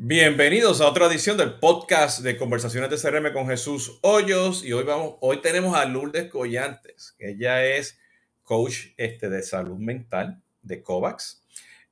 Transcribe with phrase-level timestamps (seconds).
[0.00, 4.64] Bienvenidos a otra edición del podcast de Conversaciones de CRM con Jesús Hoyos.
[4.64, 7.98] Y hoy vamos, hoy tenemos a Lourdes Collantes, ella es
[8.44, 11.42] coach este, de salud mental de COVAX.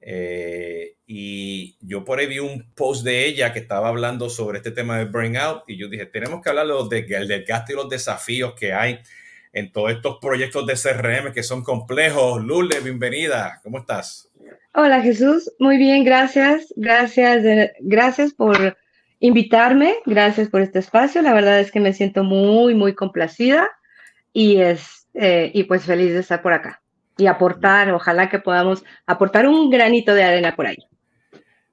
[0.01, 4.71] Eh, y yo por ahí vi un post de ella que estaba hablando sobre este
[4.71, 8.55] tema de burnout y yo dije, tenemos que hablar de, del gasto y los desafíos
[8.55, 9.01] que hay
[9.57, 12.45] en todos estos proyectos de CRM que son complejos.
[12.45, 14.31] Lourdes, bienvenida, ¿cómo estás?
[14.75, 17.43] Hola Jesús, muy bien, gracias, gracias,
[17.81, 18.77] gracias por
[19.19, 21.23] invitarme, gracias por este espacio.
[21.23, 23.67] La verdad es que me siento muy, muy complacida
[24.35, 26.83] y, es, eh, y pues feliz de estar por acá
[27.17, 30.77] y aportar, ojalá que podamos aportar un granito de arena por ahí.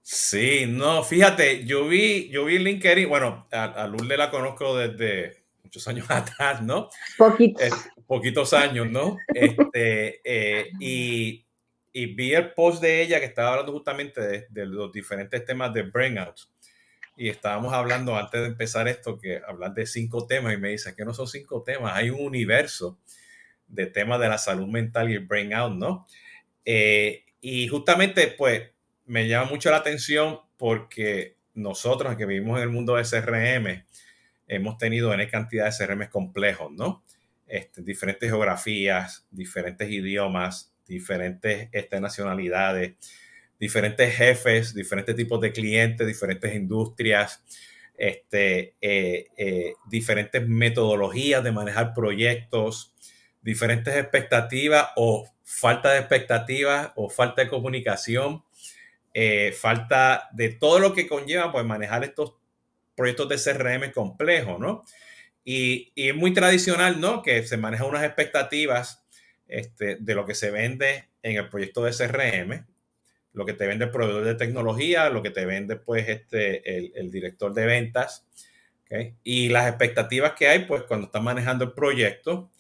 [0.01, 5.42] Sí, no, fíjate, yo vi, yo vi LinkedIn, bueno, a, a Lourdes la conozco desde
[5.73, 6.89] muchos años atrás, ¿no?
[7.17, 7.63] Poquitos.
[7.63, 7.71] Eh,
[8.05, 9.17] poquitos años, ¿no?
[9.33, 11.43] Este, eh, y
[11.93, 15.83] y vi el post de ella que estaba hablando justamente de, los diferentes temas de
[15.83, 16.35] burnout.
[17.15, 20.95] Y estábamos hablando antes de empezar esto, que hablar de cinco temas, y me dice
[20.95, 22.99] que no son cinco temas, hay un universo
[23.67, 26.07] de temas de la salud mental y el burnout, ¿no?
[26.65, 28.71] Eh, y justamente, pues,
[29.05, 33.85] me llama mucho la atención porque nosotros que vivimos en el mundo de CRM,
[34.47, 37.03] hemos tenido N cantidad de CRM complejos, ¿no?
[37.47, 42.95] Este, diferentes geografías, diferentes idiomas, diferentes este, nacionalidades,
[43.59, 47.43] diferentes jefes, diferentes tipos de clientes, diferentes industrias,
[47.95, 52.93] este, eh, eh, diferentes metodologías de manejar proyectos,
[53.41, 58.43] diferentes expectativas o falta de expectativas o falta de comunicación,
[59.13, 62.33] eh, falta de todo lo que conlleva pues manejar estos
[62.95, 64.83] proyectos de CRM complejos, ¿no?
[65.43, 67.21] Y, y, es muy tradicional, ¿no?
[67.21, 69.03] Que se manejan unas expectativas
[69.47, 72.65] este, de lo que se vende en el proyecto de CRM,
[73.33, 77.11] lo que te vende el proveedor de tecnología, lo que te vende pues este, el,
[77.11, 78.25] director de ventas,
[79.23, 82.51] y las expectativas que hay pues cuando estás manejando el proyecto.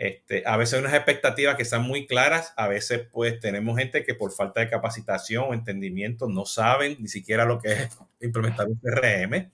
[0.00, 4.04] Este, a veces hay unas expectativas que están muy claras, a veces pues tenemos gente
[4.04, 8.68] que por falta de capacitación o entendimiento no saben ni siquiera lo que es implementar
[8.68, 9.50] un CRM.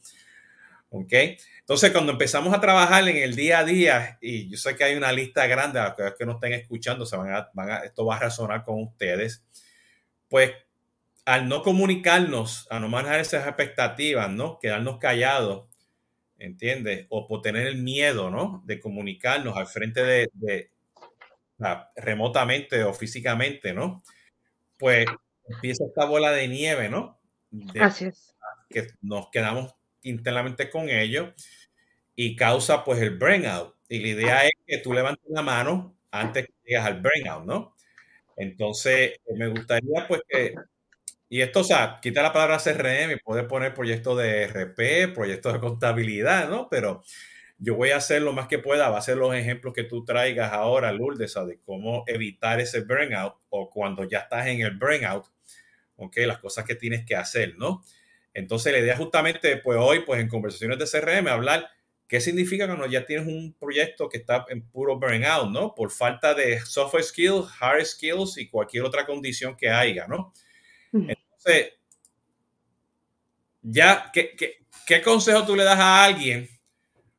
[0.91, 1.13] ¿ok?
[1.61, 4.97] Entonces, cuando empezamos a trabajar en el día a día, y yo sé que hay
[4.97, 8.05] una lista grande, a los que no estén escuchando, se van a, van a, esto
[8.05, 9.47] va a resonar con ustedes,
[10.29, 10.53] pues
[11.25, 14.59] al no comunicarnos, a no manejar esas expectativas, ¿no?
[14.59, 15.74] Quedarnos callados,
[16.45, 17.07] ¿entiendes?
[17.11, 18.63] O por tener el miedo, ¿no?
[18.67, 20.71] De comunicarnos al frente de, de
[21.97, 24.03] remotamente o físicamente, ¿no?
[24.79, 25.07] Pues
[25.49, 27.21] empieza esta bola de nieve, ¿no?
[27.81, 28.35] Así es.
[28.69, 31.33] Que nos quedamos internamente con ellos
[32.15, 33.75] y causa pues el burnout.
[33.89, 37.75] Y la idea es que tú levantes la mano antes que llegas al burnout, ¿no?
[38.37, 40.55] Entonces, me gustaría pues que,
[41.35, 45.53] y esto, o sea, quita la palabra CRM y puede poner proyectos de RP, proyectos
[45.53, 46.69] de contabilidad, ¿no?
[46.71, 47.03] Pero
[47.59, 50.05] yo voy a hacer lo más que pueda, va a ser los ejemplos que tú
[50.05, 55.27] traigas ahora, Lourdes, de cómo evitar ese burnout o cuando ya estás en el burnout,
[55.97, 56.19] ¿ok?
[56.19, 57.83] Las cosas que tienes que hacer, ¿no?
[58.33, 61.67] Entonces, la idea justamente, pues hoy, pues en conversaciones de CRM, hablar
[62.07, 65.75] qué significa cuando ya tienes un proyecto que está en puro burnout, ¿no?
[65.75, 70.33] Por falta de software skills, hard skills y cualquier otra condición que haya, ¿no?
[73.63, 74.37] Ya, ¿qué,
[74.87, 76.49] qué, consejo tú le das a alguien,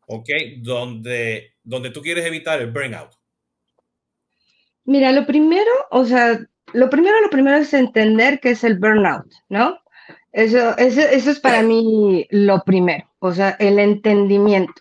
[0.08, 3.12] ok, donde, donde tú quieres evitar el burnout?
[4.86, 6.40] Mira, lo primero, o sea,
[6.74, 9.80] lo primero, lo primero es entender qué es el burnout, ¿no?
[10.32, 14.74] Eso, eso, es para mí lo primero, o sea, el entendimiento.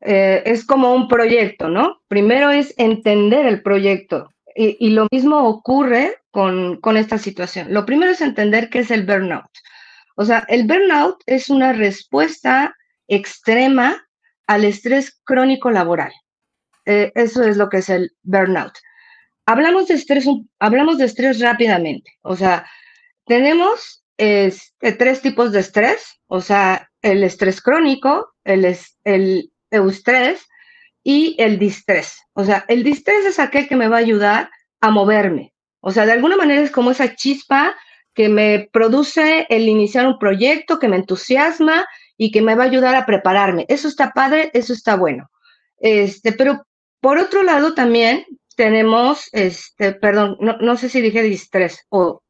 [0.00, 2.00] Eh, es como un proyecto, ¿no?
[2.08, 6.16] Primero es entender el proyecto y, lo mismo ocurre
[6.80, 7.74] con, esta situación.
[7.74, 9.50] Lo primero es entender qué es el burnout.
[10.16, 12.76] O sea, el burnout es una respuesta
[13.08, 14.06] extrema
[14.46, 16.12] al estrés crónico laboral.
[16.86, 18.72] Eh, eso es lo que es el burnout.
[19.46, 20.26] Hablamos de estrés,
[20.60, 22.12] hablamos de estrés rápidamente.
[22.22, 22.68] O sea,
[23.26, 30.46] tenemos es, tres tipos de estrés, o sea, el estrés crónico, el, el eustrés
[31.02, 32.16] y el distrés.
[32.34, 34.50] O sea, el distrés es aquel que me va a ayudar
[34.80, 35.52] a moverme.
[35.80, 37.76] O sea, de alguna manera es como esa chispa
[38.14, 41.86] que me produce el iniciar un proyecto, que me entusiasma
[42.16, 43.64] y que me va a ayudar a prepararme.
[43.68, 45.30] Eso está padre, eso está bueno.
[45.78, 46.66] Este, pero
[47.00, 48.24] por otro lado también
[48.56, 52.22] tenemos, este, perdón, no, no sé si dije distrés o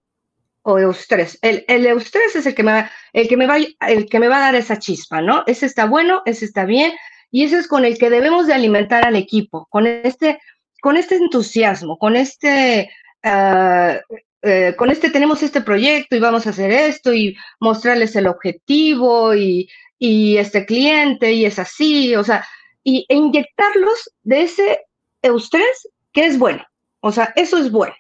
[0.69, 1.39] o eustrés.
[1.41, 4.29] El, el eustrés es el que, me va, el, que me va, el que me
[4.29, 5.43] va a dar esa chispa, ¿no?
[5.47, 6.93] Ese está bueno, ese está bien,
[7.31, 10.39] y ese es con el que debemos de alimentar al equipo, con este,
[10.83, 12.91] con este entusiasmo, con este,
[13.29, 14.01] ah,
[14.43, 19.35] eh, con este tenemos este proyecto y vamos a hacer esto y mostrarles el objetivo
[19.35, 19.69] y,
[20.01, 22.47] este cliente y es así, o sea,
[22.85, 24.87] y, e inyectarlos de ese
[25.23, 26.65] eustrés que es bueno.
[27.01, 27.95] O sea, eso es bueno,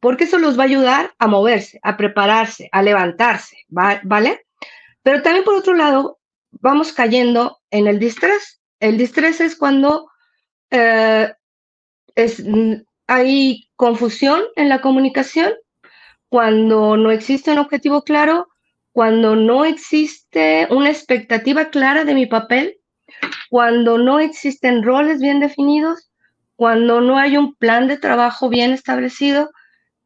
[0.00, 4.44] porque eso los va a ayudar a moverse, a prepararse, a levantarse, ¿vale?
[5.02, 6.18] Pero también por otro lado,
[6.50, 8.60] vamos cayendo en el distrés.
[8.78, 10.10] El distrés es cuando
[10.70, 11.32] eh,
[12.14, 12.42] es,
[13.06, 15.54] hay confusión en la comunicación
[16.28, 18.48] cuando no existe un objetivo claro,
[18.90, 22.80] cuando no existe una expectativa clara de mi papel,
[23.48, 26.10] cuando no existen roles bien definidos,
[26.56, 29.48] cuando no hay un plan de trabajo bien establecido,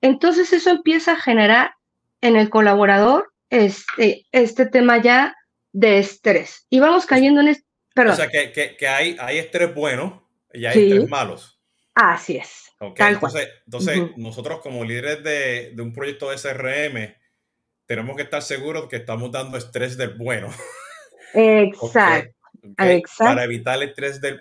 [0.02, 1.72] entonces eso empieza a generar
[2.20, 5.34] en el colaborador este, este tema ya
[5.72, 6.66] de estrés.
[6.68, 7.66] Y vamos cayendo en esto.
[7.96, 11.58] O sea, que, hay, hay estrés bueno y hay estrés malos.
[11.94, 12.71] Así es.
[12.82, 17.14] Entonces, entonces nosotros como líderes de, un proyecto de SRM
[17.86, 20.48] tenemos que estar seguros que estamos dando estrés del bueno.
[21.34, 22.36] Exacto.
[23.18, 24.40] Para evitar el estrés, del,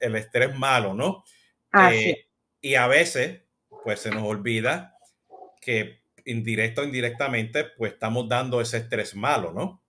[0.00, 1.24] el, estrés malo, ¿no?
[1.92, 2.26] Eh,
[2.60, 3.42] y a veces,
[3.82, 4.96] pues se nos olvida
[5.60, 9.82] que indirecto o indirectamente, pues estamos dando ese estrés malo, ¿no?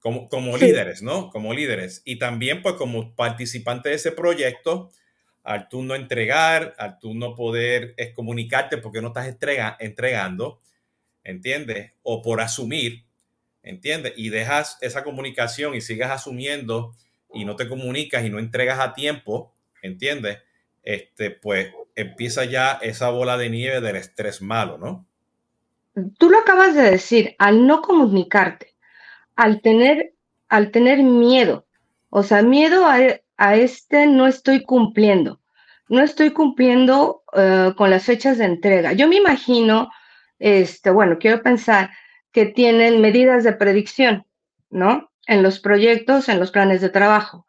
[0.00, 1.30] Como, como líderes, ¿no?
[1.30, 2.02] Como líderes.
[2.04, 4.90] Y también, pues como participante de ese proyecto,
[5.48, 10.60] al tú no entregar, al tú no poder comunicarte porque no estás entrega, entregando,
[11.24, 11.92] ¿entiendes?
[12.02, 13.06] O por asumir,
[13.62, 14.12] ¿entiendes?
[14.18, 16.94] Y dejas esa comunicación y sigas asumiendo
[17.32, 20.36] y no te comunicas y no entregas a tiempo, ¿entiendes?
[20.82, 25.06] Este, pues empieza ya esa bola de nieve del estrés malo, ¿no?
[26.18, 28.74] Tú lo acabas de decir, al no comunicarte,
[29.34, 30.12] al tener,
[30.50, 31.66] al tener miedo,
[32.10, 32.98] o sea, miedo a,
[33.38, 35.40] a este no estoy cumpliendo,
[35.88, 38.92] no estoy cumpliendo eh, con las fechas de entrega.
[38.92, 39.90] Yo me imagino,
[40.38, 41.90] este, bueno, quiero pensar
[42.32, 44.26] que tienen medidas de predicción,
[44.70, 45.10] ¿no?
[45.26, 47.46] En los proyectos, en los planes de trabajo.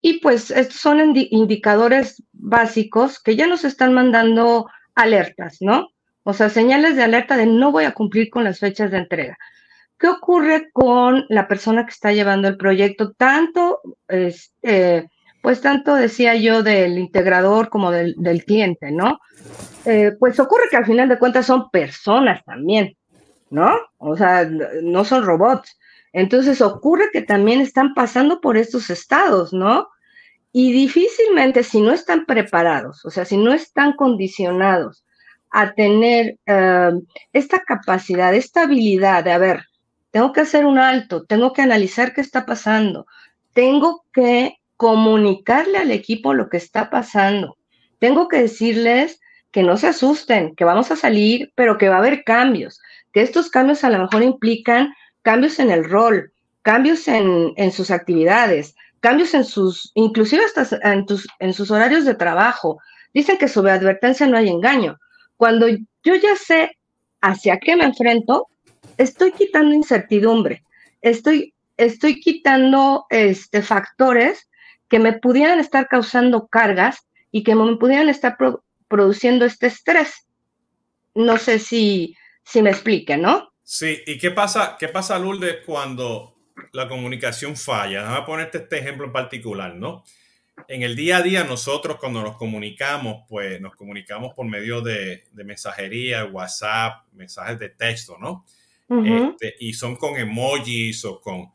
[0.00, 5.88] Y pues estos son indicadores básicos que ya nos están mandando alertas, ¿no?
[6.24, 9.38] O sea, señales de alerta de no voy a cumplir con las fechas de entrega.
[9.98, 13.12] ¿Qué ocurre con la persona que está llevando el proyecto?
[13.12, 15.08] Tanto este,
[15.42, 19.20] pues tanto decía yo del integrador como del, cliente, ¿no?
[19.84, 22.96] Eh, pues ocurre que al final de cuentas son personas también,
[23.50, 23.70] ¿no?
[23.98, 24.48] O sea,
[24.82, 25.78] no son robots.
[26.12, 29.88] Entonces ocurre que también están pasando por estos estados, ¿no?
[30.52, 35.04] Y difícilmente si no están preparados, o sea, si no están condicionados
[35.50, 36.90] a tener eh,
[37.32, 39.64] esta capacidad, esta habilidad de, a ver,
[40.10, 43.06] tengo que hacer un alto, tengo que analizar qué está pasando,
[43.52, 47.58] tengo que comunicarle al equipo lo que está pasando.
[47.98, 49.20] Tengo que decirles
[49.50, 52.80] que no se asusten, que vamos a salir, pero que va a haber cambios,
[53.12, 56.32] que estos cambios a lo mejor implican cambios en el rol,
[56.62, 61.04] cambios en, sus actividades, cambios en sus, inclusive hasta en,
[61.40, 62.78] en sus horarios de trabajo.
[63.12, 64.96] Dicen que sobre advertencia no hay engaño.
[65.36, 66.78] Cuando yo ya sé
[67.20, 68.46] hacia qué me enfrento,
[68.96, 70.62] estoy quitando incertidumbre,
[71.00, 74.47] estoy, estoy quitando este, factores
[74.88, 78.36] que me pudieran estar causando cargas y que me pudieran estar
[78.88, 80.26] produciendo este estrés.
[81.14, 83.52] No sé si, si me explique, ¿no?
[83.62, 86.34] Sí, ¿y qué pasa, qué pasa, Lourdes, cuando
[86.72, 88.02] la comunicación falla?
[88.02, 90.04] Vamos a ponerte este ejemplo en particular, ¿no?
[90.66, 95.24] En el día a día nosotros cuando nos comunicamos, pues nos comunicamos por medio de,
[95.34, 98.44] mensajería, WhatsApp, mensajes de texto, ¿no?
[99.04, 101.52] Este, y son con emojis o con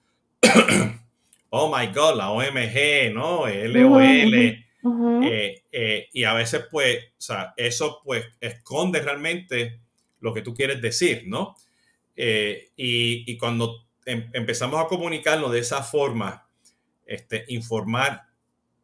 [1.56, 3.46] oh my God, la OMG, ¿no?
[3.46, 4.34] LOL.
[5.24, 9.80] Eh, eh, y a veces, pues, o sea, eso pues esconde realmente
[10.20, 11.56] lo que tú quieres decir, ¿no?
[12.16, 16.50] Eh, y, cuando em, empezamos a comunicarlo de esa forma,
[17.06, 18.24] este, informar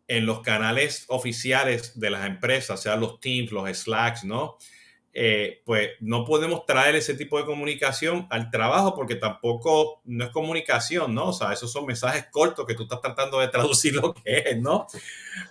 [0.07, 4.57] en los canales oficiales de las empresas, sea los Teams, los Slacks, ¿no?
[5.21, 10.29] Eh, pues no podemos traer ese tipo de comunicación al trabajo porque tampoco no es
[10.29, 11.25] comunicación, ¿no?
[11.25, 14.61] O sea, esos son mensajes cortos que tú estás tratando de traducir lo que es,
[14.61, 14.87] ¿no?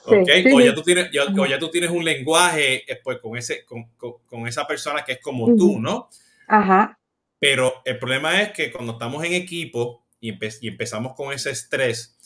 [0.07, 4.67] O, ya tú tienes, ya, tú tienes un lenguaje eh, pues, con, ese, con, esa
[4.67, 6.09] persona que es como tú, ¿no?
[6.47, 6.99] Ajá.
[7.39, 12.17] Pero el problema es que cuando estamos en equipo y, y empezamos con ese estrés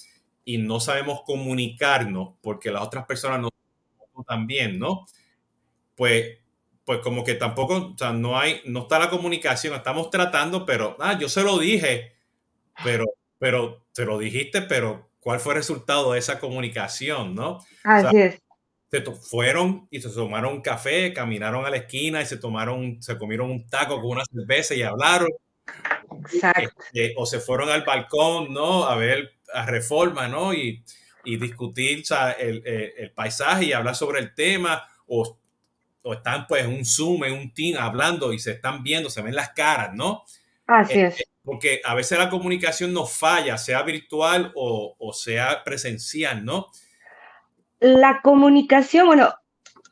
[0.44, 3.50] y no sabemos comunicarnos porque las otras personas no
[4.24, 5.06] también, ¿no?
[5.96, 6.41] Pues
[6.84, 10.96] pues como que tampoco, o sea, no hay, no está la comunicación, estamos tratando, pero,
[11.00, 12.12] ah, yo se lo dije,
[12.82, 13.04] pero,
[13.38, 17.60] pero, se lo dijiste, pero, ¿cuál fue el resultado de esa comunicación, no?
[17.84, 18.42] Así es.
[18.90, 23.16] se fueron y se tomaron un café, caminaron a la esquina y se tomaron, se
[23.16, 25.28] comieron un taco con una cerveza y hablaron.
[26.32, 26.70] Exacto.
[26.92, 28.86] Este, o se fueron al balcón, ¿no?
[28.86, 30.52] A ver a reforma, ¿no?
[30.52, 30.84] Y,
[31.24, 32.02] y discutir
[32.38, 35.38] el, el, paisaje y hablar sobre el tema, o,
[36.02, 39.22] o, están pues en un Zoom, en un team hablando y se están viendo, se
[39.22, 40.24] ven las caras, ¿no?
[40.66, 41.14] Así es.
[41.14, 46.68] Este, porque a veces la comunicación nos falla, sea virtual o, o sea presencial, ¿no?
[47.80, 49.34] La comunicación, bueno,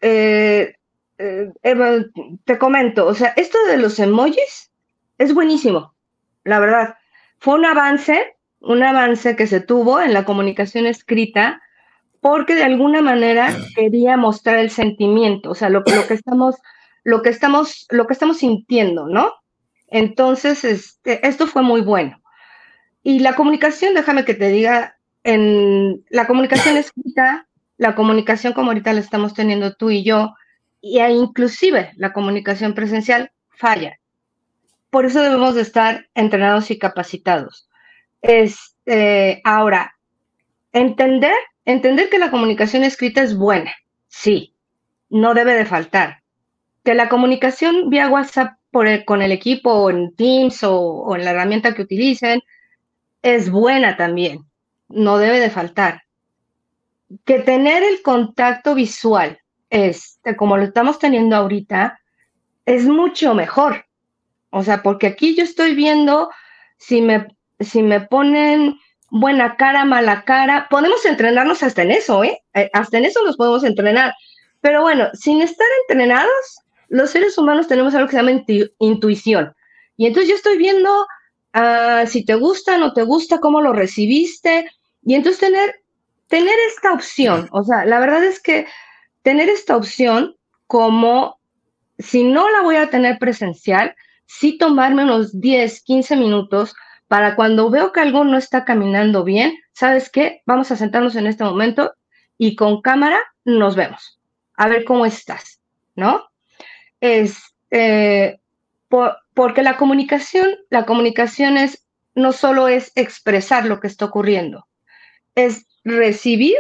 [0.00, 0.74] eh,
[1.18, 1.50] eh,
[2.44, 4.70] te comento, o sea, esto de los emojis
[5.18, 5.94] es buenísimo,
[6.44, 6.94] la verdad.
[7.38, 11.60] Fue un avance, un avance que se tuvo en la comunicación escrita
[12.20, 16.56] porque de alguna manera quería mostrar el sentimiento, o sea, lo, que estamos,
[17.02, 19.32] lo que estamos, lo que estamos sintiendo, ¿no?
[19.88, 22.20] Entonces, este, esto fue muy bueno.
[23.02, 27.46] Y la comunicación, déjame que te diga, en la comunicación escrita,
[27.78, 30.34] la comunicación como ahorita la estamos teniendo tú y yo,
[30.82, 33.98] y inclusive la comunicación presencial falla.
[34.90, 37.68] Por eso debemos de estar entrenados y capacitados.
[38.22, 39.94] Este, ahora,
[40.72, 41.36] entender,
[41.72, 43.72] entender que la comunicación escrita es buena,
[44.08, 44.54] sí,
[45.08, 46.22] no debe de faltar.
[46.84, 48.54] Que la comunicación vía WhatsApp
[49.04, 52.40] con el equipo o en Teams o, en la herramienta que utilicen,
[53.22, 54.46] es buena también,
[54.88, 56.02] no debe de faltar.
[57.24, 62.00] Que tener el contacto visual, este, como lo estamos teniendo ahorita,
[62.64, 63.86] es mucho mejor.
[64.50, 66.30] O sea, porque aquí yo estoy viendo
[66.76, 67.26] si me,
[67.58, 68.78] si me ponen
[69.10, 72.42] buena cara, mala cara, podemos entrenarnos hasta en eso, ¿eh?
[72.54, 74.14] eh hasta en eso nos podemos entrenar.
[74.60, 78.42] Pero bueno, sin estar entrenados, los seres humanos tenemos algo que se llama
[78.78, 79.54] intuición.
[79.96, 81.06] Y entonces yo estoy viendo
[81.54, 84.70] uh, si te gusta, no te gusta, cómo lo recibiste.
[85.02, 85.82] Y entonces tener,
[86.28, 88.66] tener esta opción, o sea, la verdad es que
[89.22, 90.36] tener esta opción
[90.66, 91.38] como
[91.98, 93.94] si no la voy a tener presencial,
[94.26, 96.74] sí tomarme unos 10, 15 minutos
[97.10, 100.42] para cuando veo que algo no está caminando bien, ¿sabes qué?
[100.46, 101.92] Vamos a sentarnos en este momento
[102.38, 104.20] y con cámara nos vemos.
[104.54, 105.60] A ver cómo estás,
[105.96, 106.30] ¿no?
[107.00, 108.38] es eh,
[109.34, 114.66] porque la comunicación, la comunicación es no solo es expresar lo que está ocurriendo,
[115.34, 116.56] es recibir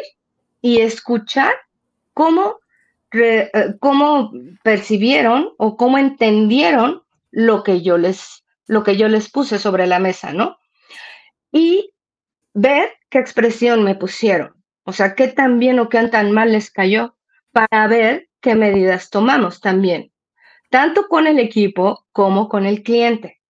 [0.62, 1.52] y escuchar
[2.14, 2.58] cómo,
[3.12, 7.02] eh, cómo percibieron o cómo entendieron
[7.32, 10.58] lo que yo les lo que yo les puse sobre la mesa, ¿no?
[11.52, 11.92] Y
[12.54, 16.70] ver qué expresión me pusieron, o sea, qué tan bien o qué tan mal les
[16.70, 17.16] cayó,
[17.52, 20.10] para ver qué medidas tomamos también
[20.70, 23.40] tanto con el equipo como con el cliente.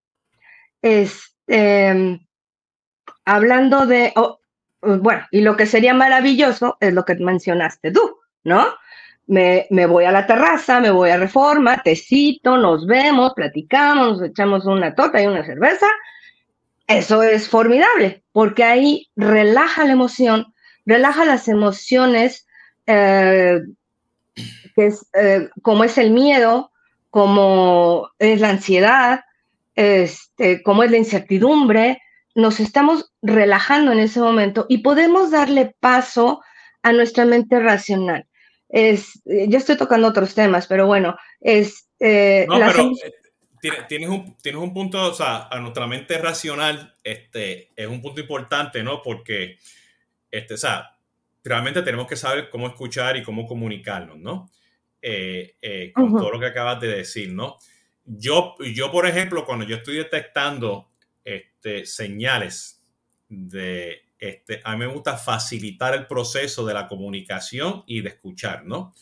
[0.83, 2.21] Este,
[3.25, 4.41] hablando de, oh,
[4.81, 8.67] bueno, y lo que sería maravilloso es lo que mencionaste tú, ¿no?
[9.31, 14.29] Me, me, voy a la terraza, me voy a Reforma, tecito, nos vemos, platicamos, nos
[14.31, 15.87] echamos una torta y una cerveza.
[16.89, 20.53] Eso es formidable, porque ahí relaja la emoción,
[20.85, 22.49] relaja las emociones,
[22.87, 23.61] eh,
[24.75, 26.73] que es, eh, como es el miedo,
[27.11, 29.21] como es la ansiedad,
[29.77, 32.03] este, como es la incertidumbre,
[32.35, 36.43] nos estamos relajando en ese momento y podemos darle paso
[36.83, 38.27] a nuestra mente racional.
[38.73, 41.89] Es, yo estoy tocando otros temas, pero bueno, es...
[41.99, 42.91] Eh, no, pero
[43.63, 48.01] eh, tienes, un, tienes un punto, o sea, a nuestra mente racional este, es un
[48.01, 49.03] punto importante, ¿no?
[49.03, 49.59] Porque,
[50.31, 50.97] este, o sea,
[51.45, 54.51] realmente tenemos que saber cómo escuchar y cómo comunicarnos, ¿no?
[55.03, 57.59] Eh, eh, con todo lo que acabas de decir, ¿no?
[58.05, 60.91] Yo, yo, por ejemplo, cuando yo estoy detectando
[61.25, 62.83] este, señales
[63.29, 68.65] de, este, a mí me gusta facilitar el proceso de la comunicación y de escuchar,
[68.65, 68.95] ¿no?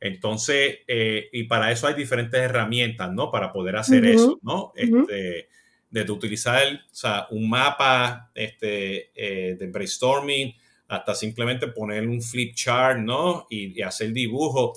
[0.00, 3.30] Entonces, eh, y para eso hay diferentes herramientas, ¿no?
[3.30, 4.72] Para poder hacer eso, ¿no?
[4.76, 5.48] Este,
[5.88, 10.54] desde utilizar o sea, un mapa este, de brainstorming
[10.88, 13.46] hasta simplemente poner un flip chart, ¿no?
[13.48, 14.74] Y, y hacer dibujo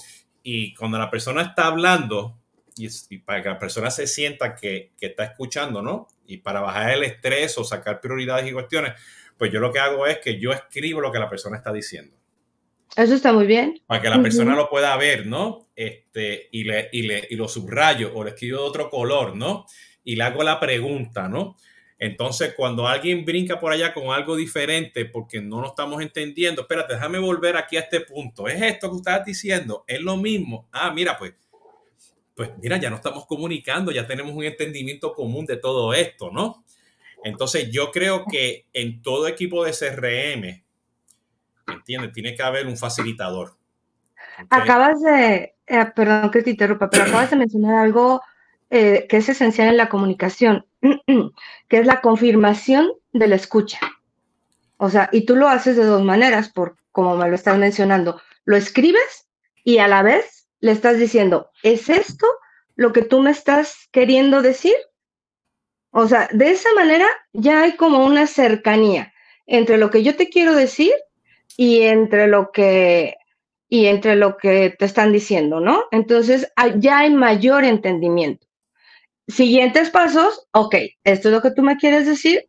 [0.49, 2.37] y cuando la persona está hablando,
[2.77, 6.07] y, para que la persona se sienta que, que, está escuchando, ¿no?
[6.25, 8.93] Y para bajar el estrés o sacar prioridades y cuestiones,
[9.37, 12.15] pues yo lo que hago es que yo escribo lo que la persona está diciendo.
[12.95, 13.81] Eso está muy bien.
[13.85, 15.69] Para que la persona lo pueda ver, ¿no?
[15.75, 19.65] Este, y, le, y, le, y lo subrayo o le escribo de otro color, ¿no?
[20.03, 21.57] Y le hago la pregunta, ¿no?
[21.99, 26.93] Entonces, cuando alguien brinca por allá con algo diferente porque no lo estamos entendiendo, espérate,
[26.93, 28.47] déjame volver aquí a este punto.
[28.47, 29.83] ¿Es esto que estás diciendo?
[29.87, 30.67] ¿Es lo mismo?
[30.71, 31.33] Ah, mira, pues,
[32.35, 36.63] pues mira, ya no estamos comunicando, ya tenemos un entendimiento común de todo esto, ¿no?
[37.27, 40.63] Entonces, yo creo que en todo equipo de CRM,
[41.73, 42.13] ¿entiendes?
[42.13, 43.55] Tiene que haber un facilitador.
[44.49, 48.21] Acabas de, eh, perdón que te interrumpa, pero acabas de mencionar algo
[48.69, 50.65] eh, que es esencial en la comunicación,
[51.67, 53.79] que es la confirmación de la escucha.
[54.77, 58.21] O sea, y tú lo haces de dos maneras, por como me lo estás mencionando.
[58.45, 59.27] Lo escribes
[59.63, 62.27] y a la vez le estás diciendo, ¿es esto
[62.75, 64.75] lo que tú me estás queriendo decir?
[65.99, 69.11] O sea, de esa manera ya hay como una cercanía
[69.47, 70.93] entre lo que yo te quiero decir
[71.57, 73.15] y entre lo que
[73.67, 75.85] y entre lo que te están diciendo, ¿no?
[75.89, 78.45] Entonces ya hay mayor entendimiento.
[79.27, 82.47] Siguientes pasos, ok, esto es lo que tú me quieres decir,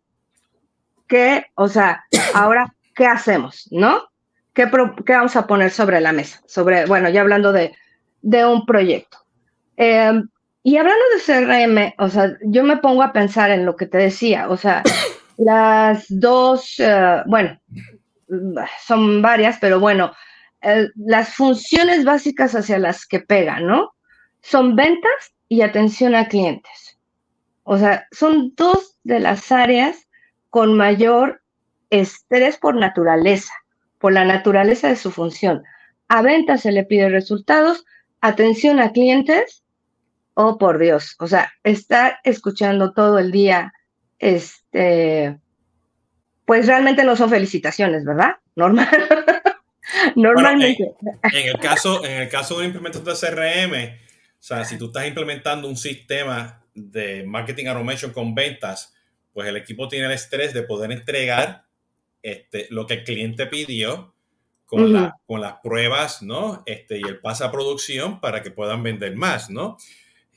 [1.06, 4.10] que, o sea, ahora, ¿qué hacemos, no?
[4.52, 4.70] ¿Qué,
[5.06, 6.42] qué vamos a poner sobre la mesa?
[6.44, 7.74] Sobre, bueno, ya hablando de,
[8.20, 9.16] de un proyecto.
[9.78, 10.28] Em,
[10.68, 13.96] y hablando de CRM, o sea, yo me pongo a pensar en lo que te
[13.96, 14.82] decía, o sea,
[15.38, 17.58] las dos, eh, bueno,
[18.84, 20.12] son varias, pero bueno,
[20.94, 23.94] las funciones básicas hacia las que pegan, ¿no?
[24.42, 26.98] Son ventas y atención a clientes.
[27.62, 30.06] O sea, son dos de las áreas
[30.50, 31.40] con mayor
[31.88, 33.54] estrés por naturaleza,
[33.98, 35.62] por la naturaleza de su función.
[36.08, 37.86] A ventas se le pide resultados,
[38.20, 39.64] atención a clientes,
[40.40, 43.72] oh por Dios, o sea, estar escuchando todo el día,
[44.20, 45.36] este,
[46.44, 48.36] pues realmente no son felicitaciones, ¿verdad?
[48.54, 48.88] Normal.
[50.14, 50.94] Normalmente.
[51.32, 54.86] en, el caso, en el caso de una implementación de CRM, o sea, si tú
[54.86, 58.94] estás implementando un sistema de marketing automation con ventas,
[59.32, 61.64] pues el equipo tiene el estrés de poder entregar
[62.22, 64.14] este, lo que el cliente pidió
[64.66, 66.62] con, con las pruebas, ¿no?
[66.64, 69.78] Este, y el pase a producción para que puedan vender más, ¿no?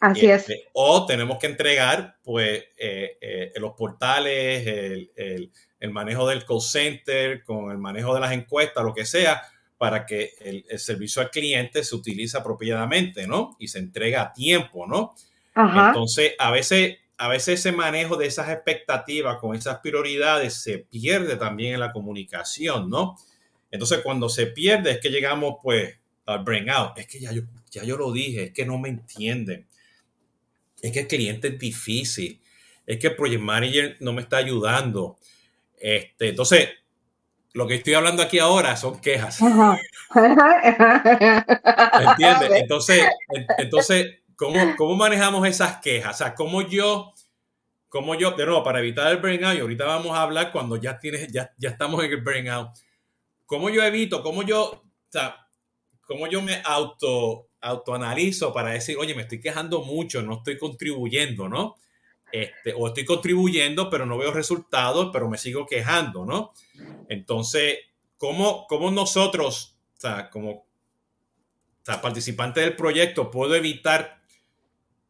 [0.02, 0.50] Así es.
[0.50, 6.44] Este, o tenemos que entregar, pues, eh, eh, los portales, el, el, el manejo del
[6.44, 9.44] call center, con el manejo de las encuestas, lo que sea,
[9.78, 13.56] para que el, servicio al cliente se utilice apropiadamente, ¿no?
[13.60, 15.16] Y se entrega a tiempo, ¿no?
[15.56, 21.36] Entonces, a veces, a veces ese manejo de esas expectativas con esas prioridades se pierde
[21.36, 23.18] también en la comunicación, ¿no?
[23.72, 25.96] Entonces, cuando se pierde es que llegamos, pues,
[26.28, 26.98] al bring out.
[26.98, 29.68] Es que ya yo, ya yo lo dije, es que no me entienden.
[30.82, 32.42] Es que el cliente es difícil.
[32.86, 35.18] Es que el project manager no me está ayudando
[35.82, 36.70] este, entonces,
[37.54, 39.42] lo que estoy hablando aquí ahora son quejas.
[42.02, 42.52] ¿Entiendes?
[42.54, 43.04] Entonces,
[43.58, 46.16] entonces ¿cómo, ¿cómo, manejamos esas quejas?
[46.16, 47.14] O sea, ¿cómo yo,
[47.90, 51.00] cómo yo, de nuevo, para evitar el burnout, y ahorita vamos a hablar cuando ya
[51.00, 52.70] tienes, ya, ya estamos en el burnout,
[53.48, 55.48] ¿cómo yo evito, cómo yo, o sea,
[56.06, 61.48] cómo yo me auto, autoanalizo para decir, oye, me estoy quejando mucho, no estoy contribuyendo,
[61.48, 61.76] ¿no?
[62.32, 66.54] Este, o estoy contribuyendo, pero no veo resultados, pero me sigo quejando, ¿no?
[67.10, 67.80] Entonces,
[68.18, 70.66] ¿cómo, cómo nosotros, o sea, como
[71.84, 74.22] participante del proyecto, puedo evitar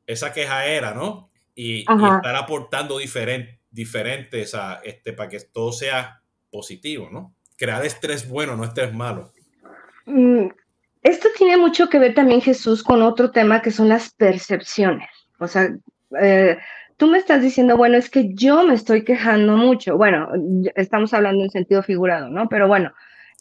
[0.07, 1.29] esa quejaera, ¿no?
[1.53, 7.33] Y, estar aportando diferentes diferentes a, este, para que todo sea positivo, ¿no?
[7.55, 9.31] Crear estrés bueno, no estrés malo.
[11.03, 15.09] Esto tiene mucho que ver también, Jesús, con otro tema que son las percepciones.
[15.39, 15.73] O sea,
[16.21, 16.57] eh,
[16.97, 19.97] tú me estás diciendo, bueno, es que yo me estoy quejando mucho.
[19.97, 20.29] Bueno,
[20.75, 22.47] estamos hablando en sentido figurado, ¿no?
[22.47, 22.93] Pero bueno,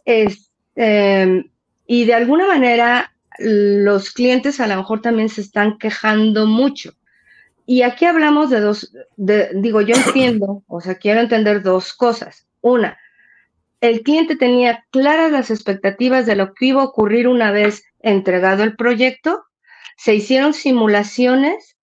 [0.07, 1.45] es, em,
[1.87, 6.95] y de alguna manera los clientes a lo mejor también se están quejando mucho.
[7.67, 12.47] Y aquí hablamos de dos, digo, yo entiendo, o sea, quiero entender dos cosas.
[12.63, 12.99] Una,
[13.81, 18.63] el cliente tenía claras las expectativas de lo que iba a ocurrir una vez entregado
[18.63, 19.45] el proyecto,
[19.97, 21.77] se hicieron simulaciones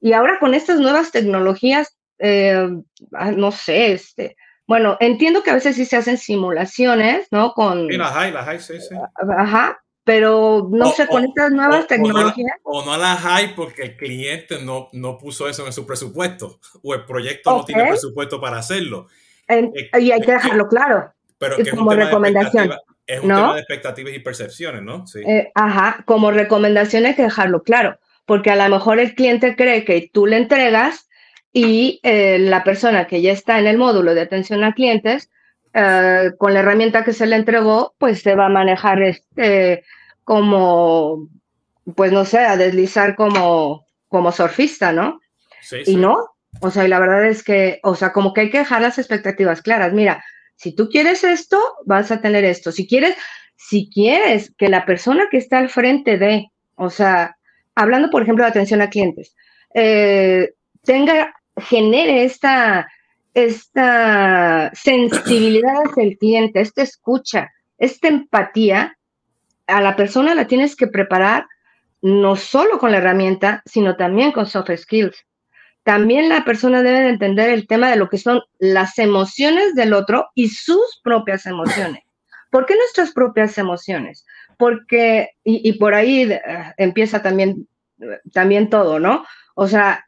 [0.00, 2.68] y ahora con estas nuevas tecnologías, eh,
[3.12, 7.52] ah, no sé, este, bueno, entiendo que a veces sí se hacen simulaciones, ¿no?
[7.52, 8.94] Con, sí, las hay, las hay, sí, sí.
[9.36, 12.56] Ajá, pero no sé, con estas nuevas tecnologías.
[12.62, 16.94] O no, las hay porque el cliente no, no puso eso en su presupuesto, o
[16.94, 19.08] el proyecto no tiene presupuesto para hacerlo.
[19.48, 21.12] y hay que dejarlo claro.
[21.38, 22.72] Pero que como recomendación.
[23.06, 25.06] Es un tema de expectativas y percepciones, ¿no?
[25.06, 25.20] Sí.
[25.20, 27.98] Eh, ajá, como recomendación hay que dejarlo claro
[28.28, 31.08] porque a lo mejor el cliente cree que tú le entregas
[31.50, 35.30] y eh, la persona que ya está en el módulo de atención a clientes,
[35.72, 39.82] eh, con la herramienta que se le entregó, pues se va a manejar este,
[40.24, 41.26] como,
[41.96, 45.20] pues no sé, a deslizar como, como surfista, ¿no?
[45.62, 48.50] Sí, y no, o sea, y la verdad es que, o sea, como que hay
[48.50, 49.94] que dejar las expectativas claras.
[49.94, 50.22] Mira,
[50.58, 52.72] si tú quieres esto, vas a tener esto.
[52.72, 53.14] Si quieres,
[53.54, 57.36] si quieres que la persona que está al frente de, o sea,
[57.76, 59.36] hablando, por ejemplo, de atención a clientes,
[59.74, 62.88] eh, tenga, genere esta,
[63.34, 68.98] esta sensibilidad hacia el cliente, esta escucha, esta empatía,
[69.68, 71.46] a la persona la tienes que preparar
[72.02, 75.24] no solo con la herramienta, sino también con soft skills.
[75.88, 80.28] También la persona debe entender el tema de lo que son las emociones del otro
[80.34, 82.02] y sus propias emociones.
[82.50, 84.26] ¿Por qué nuestras propias emociones?
[84.58, 86.42] Porque, y, por ahí eh,
[86.76, 87.66] empieza también,
[88.34, 89.24] también todo, ¿no?
[89.54, 90.06] O sea,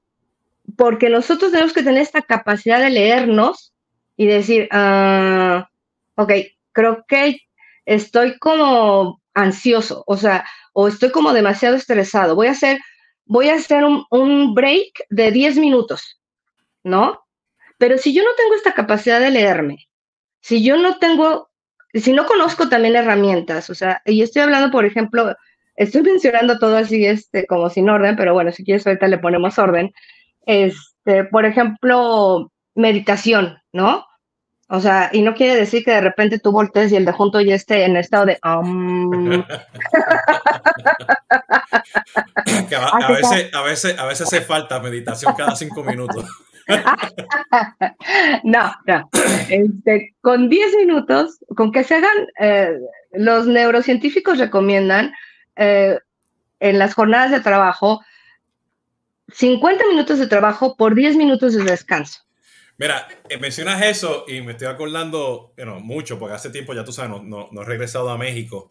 [0.77, 3.73] porque nosotros tenemos que tener esta capacidad de leernos
[4.19, 5.63] y decir, uh,
[6.21, 6.33] ok,
[6.73, 7.39] creo que
[7.87, 12.35] estoy como ansioso, o sea, o estoy como demasiado estresado.
[12.35, 12.81] Voy a hacer,
[13.31, 16.21] voy a hacer un, break de 10 minutos,
[16.83, 17.21] ¿no?
[17.79, 19.89] Pero si yo no tengo esta capacidad de leerme,
[20.41, 21.49] si yo no tengo,
[21.95, 25.37] si no conozco también herramientas, o sea, y estoy hablando, por ejemplo,
[25.77, 29.61] estoy mencionando todo así, este, como sin orden, pero bueno, si quieres ahorita le ponemos
[29.61, 29.93] orden.
[30.45, 34.07] Este, por ejemplo, meditación, ¿no?
[34.73, 37.41] O sea, y no quiere decir que de repente tú voltees y el de junto
[37.41, 38.39] ya esté en estado de...
[38.45, 39.43] Um...
[42.77, 46.25] a, veces, a, veces, a veces hace falta meditación cada cinco minutos.
[48.45, 49.11] no, no.
[49.49, 52.79] Este, con 10 minutos, con que se hagan, eh,
[53.13, 55.13] los neurocientíficos recomiendan
[55.57, 55.99] eh,
[56.61, 58.03] en las jornadas de trabajo
[59.33, 62.21] 50 minutos de trabajo por 10 minutos de descanso.
[62.81, 66.93] Mira, eh, mencionas eso y me estoy acordando, bueno, mucho, porque hace tiempo ya tú
[66.93, 68.71] sabes, no, no, he regresado a México.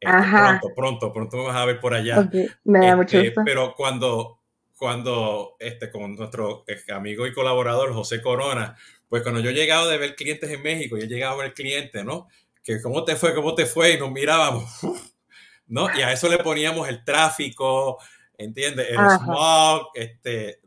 [0.00, 2.26] Este, pronto, pronto, pronto me vas a ver por allá.
[2.64, 4.40] Me da mucho este, Pero cuando,
[4.78, 8.78] cuando este, con nuestro eh, amigo y colaborador José Corona,
[9.10, 11.52] pues cuando yo he llegado de ver clientes en México, yo he llegado a ver
[11.52, 12.28] clientes, ¿no?
[12.62, 14.70] Que cómo te fue, cómo te fue, y nos mirábamos,
[15.66, 15.94] ¿no?
[15.94, 17.98] Y a eso le poníamos el tráfico,
[18.38, 18.88] ¿entiendes?
[18.88, 20.59] El smog, este,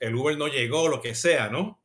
[0.00, 1.80] el, Uber no llegó, lo que sea, ¿no?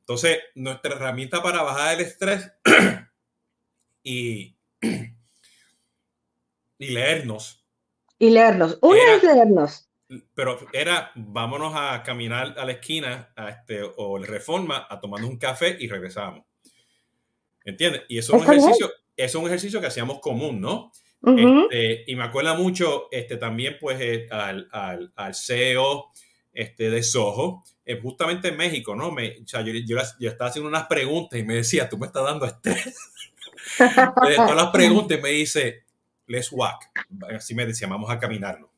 [0.00, 2.52] Entonces, nuestra herramienta para bajar el estrés
[4.02, 4.56] y,
[6.78, 7.64] y leernos.
[8.18, 8.78] Y leernos.
[8.82, 9.88] Una es leernos.
[10.34, 15.30] Pero era, vámonos a caminar a la esquina a este, o la reforma a tomarnos
[15.30, 16.44] un café y regresamos.
[17.64, 18.02] ¿Entiendes?
[18.08, 20.92] Y eso es, un ejercicio, es un ejercicio que hacíamos común, ¿no?
[21.24, 26.10] Este, y me acuerda mucho este, también pues eh, al, al, al CEO
[26.52, 29.10] este, de Soho, eh, justamente en México, ¿no?
[29.10, 32.24] Me, o sea, yo, yo, estaba haciendo unas preguntas y me decía, tú me estás
[32.24, 32.84] dando estrés.
[33.78, 35.84] de todas las preguntas me dice,
[36.26, 36.90] let's walk.
[37.34, 38.70] Así me decía, vamos a caminarlo.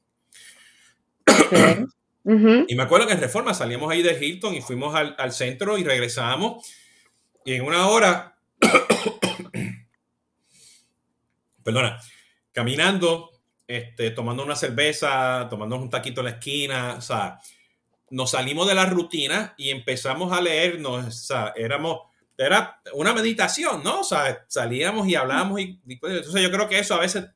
[2.25, 5.77] Y me acuerdo que en Reforma salíamos ahí de Hilton y fuimos al, al centro
[5.77, 6.67] y regresamos.
[7.45, 8.39] Y en una hora,
[11.63, 12.01] perdona,
[12.53, 13.31] caminando,
[13.67, 17.39] este, tomando una cerveza, tomando un taquito en la esquina, o sea,
[18.15, 22.03] nos salimos de la rutina y empezamos a leernos, o sea, éramos,
[22.39, 24.01] era una meditación, ¿no?
[24.01, 27.27] O sea, salíamos y hablábamos y, pues, entonces yo creo que eso a veces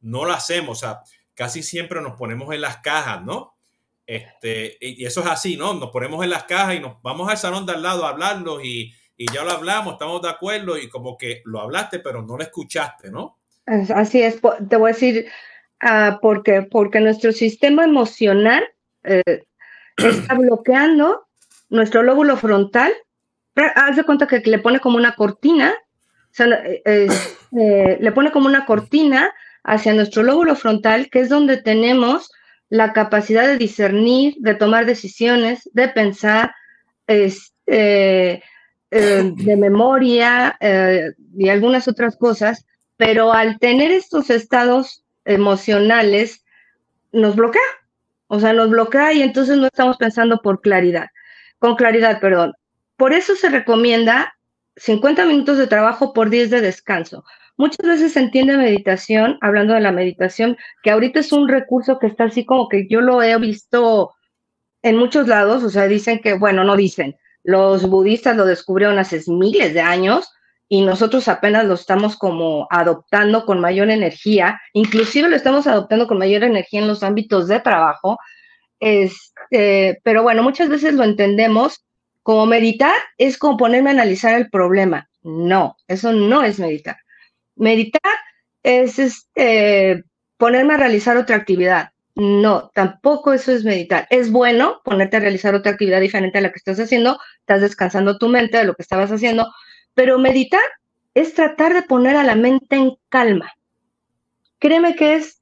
[0.00, 1.00] no lo hacemos, o sea,
[1.34, 3.54] casi siempre nos ponemos en las cajas, ¿no?
[4.04, 5.74] Este, y, eso es así, ¿no?
[5.74, 8.60] Nos ponemos en las cajas y nos vamos al salón de al lado a hablarlo
[8.60, 12.36] y, y ya lo hablamos, estamos de acuerdo y como que lo hablaste, pero no
[12.36, 13.38] lo escuchaste, ¿no?
[13.66, 15.26] Así es, te voy a decir,
[15.84, 18.64] uh, porque, porque nuestro sistema emocional
[19.04, 19.44] eh,
[19.96, 21.26] está bloqueando
[21.68, 22.92] nuestro lóbulo frontal.
[23.54, 25.74] Haz de cuenta que le pone como una cortina,
[26.30, 27.08] sea, eh,
[27.58, 29.32] eh, le pone como una cortina
[29.64, 32.30] hacia nuestro lóbulo frontal, que es donde tenemos
[32.68, 36.54] la capacidad de discernir, de tomar decisiones, de pensar,
[37.06, 38.40] eh,
[38.90, 40.58] de memoria
[41.36, 46.44] y algunas otras cosas, pero al tener estos estados emocionales,
[47.12, 47.62] nos bloquea.
[48.28, 51.06] O sea, nos bloquea y entonces no estamos pensando por claridad,
[51.58, 52.52] con claridad, perdón.
[52.96, 54.34] Por eso se recomienda
[54.76, 57.24] 50 minutos de trabajo por 10 de descanso.
[57.56, 62.06] Muchas veces se entiende meditación, hablando de la meditación, que ahorita es un recurso que
[62.06, 64.12] está así como que yo lo he visto
[64.82, 69.22] en muchos lados, o sea, dicen que, bueno, no dicen, los budistas lo descubrieron hace
[69.28, 70.30] miles de años,
[70.68, 76.18] y nosotros apenas lo estamos como adoptando con mayor energía, inclusive lo estamos adoptando con
[76.18, 78.18] mayor energía en los ámbitos de trabajo,
[78.80, 81.86] este, pero bueno, muchas veces lo entendemos
[82.26, 85.08] como meditar es como ponerme a analizar el problema.
[85.22, 86.96] No, eso no es meditar.
[87.54, 88.12] Meditar
[88.64, 90.02] es este,
[90.36, 91.90] ponerme a realizar otra actividad.
[92.16, 94.08] No, tampoco eso es meditar.
[94.10, 98.18] Es bueno ponerte a realizar otra actividad diferente a la que estás haciendo, estás descansando
[98.18, 99.52] tu mente de lo que estabas haciendo,
[99.96, 100.60] pero meditar
[101.14, 103.52] es tratar de poner a la mente en calma.
[104.58, 105.40] Créeme que es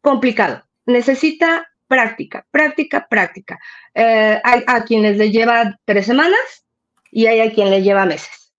[0.00, 0.64] complicado.
[0.86, 3.60] Necesita práctica, práctica, práctica.
[3.94, 6.66] Eh, hay a quienes le lleva tres semanas
[7.10, 8.52] y hay a quien le lleva meses.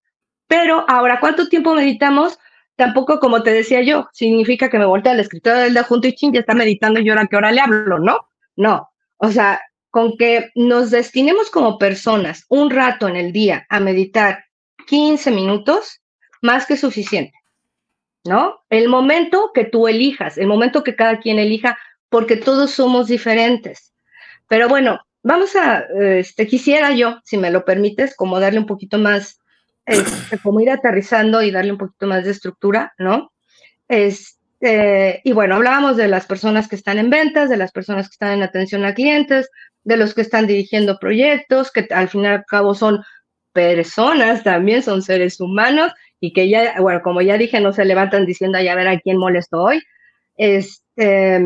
[0.47, 2.37] Pero ahora, ¿cuánto tiempo meditamos?
[2.75, 6.13] tampoco, como te decía yo, significa que me voltee al escritorio del de junto y
[6.13, 8.27] ching, ya está meditando y ahora que hora le hablo, ¿no?
[8.55, 8.89] No.
[9.17, 14.44] O sea, con que nos destinemos como personas un rato en el día a meditar
[14.85, 16.01] 15 minutos,
[16.41, 17.33] más que suficiente,
[18.23, 18.59] ¿no?
[18.69, 21.77] El momento que tú elijas, el momento que cada quien elija,
[22.09, 23.93] porque todos somos diferentes.
[24.47, 28.97] Pero bueno, vamos a, este, quisiera yo, si me lo permites, como darle un poquito
[28.97, 29.39] más,
[29.85, 33.31] este, como ir aterrizando y darle un poquito más de estructura, ¿no?
[33.87, 38.13] Este, y bueno, hablábamos de las personas que están en ventas, de las personas que
[38.13, 39.49] están en atención a clientes,
[39.83, 43.03] de los que están dirigiendo proyectos, que al fin y al cabo son
[43.55, 48.25] personas también, son seres humanos y que ya, bueno, como ya dije, no se levantan
[48.25, 49.81] diciendo, ya ver a quién molesto hoy,
[50.35, 51.39] este,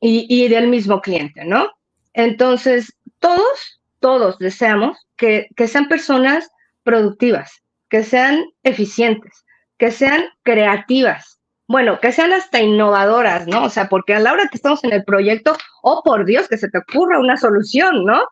[0.00, 1.68] y, y del mismo cliente, ¿no?
[2.14, 6.48] Entonces, todos, todos deseamos que, que sean personas
[6.84, 9.44] productivas, que sean eficientes,
[9.78, 13.64] que sean creativas, bueno, que sean hasta innovadoras, ¿no?
[13.64, 16.58] O sea, porque a la hora que estamos en el proyecto, oh por Dios, que
[16.58, 18.26] se te ocurra una solución, ¿no?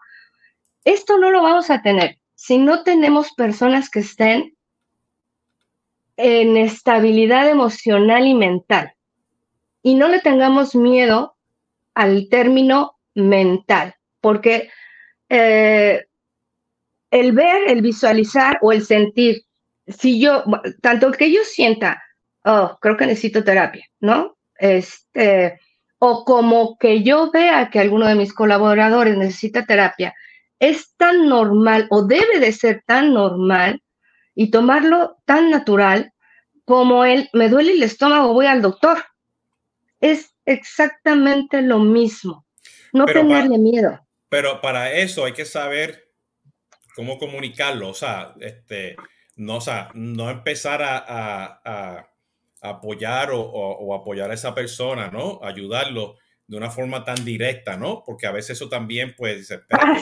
[0.84, 4.56] Esto no lo vamos a tener si no tenemos personas que estén
[6.16, 8.94] en estabilidad emocional y mental.
[9.82, 11.36] Y no le tengamos miedo
[11.92, 14.70] al término mental, porque
[15.28, 16.06] eh,
[17.10, 19.42] el ver, el visualizar o el sentir,
[19.86, 20.42] si yo,
[20.80, 22.02] tanto que yo sienta,
[22.46, 24.38] oh, creo que necesito terapia, ¿no?
[24.56, 25.60] Este,
[25.98, 30.14] o como que yo vea que alguno de mis colaboradores necesita terapia,
[30.60, 33.82] es tan normal o debe de ser tan normal
[34.34, 36.12] y tomarlo tan natural
[36.64, 39.02] como el me duele el estómago, voy al doctor.
[39.98, 42.46] Es exactamente lo mismo.
[42.92, 43.98] No tenerle miedo.
[44.28, 46.04] Pero para eso hay que saber
[46.94, 48.96] cómo comunicarlo, o sea, este,
[49.34, 52.10] no, o sea, no empezar a
[52.60, 55.40] apoyar o, apoyar a esa persona, ¿no?
[55.42, 56.16] Ayudarlo
[56.50, 58.02] de una forma tan directa, ¿no?
[58.04, 59.96] Porque a veces eso también, pues, ah,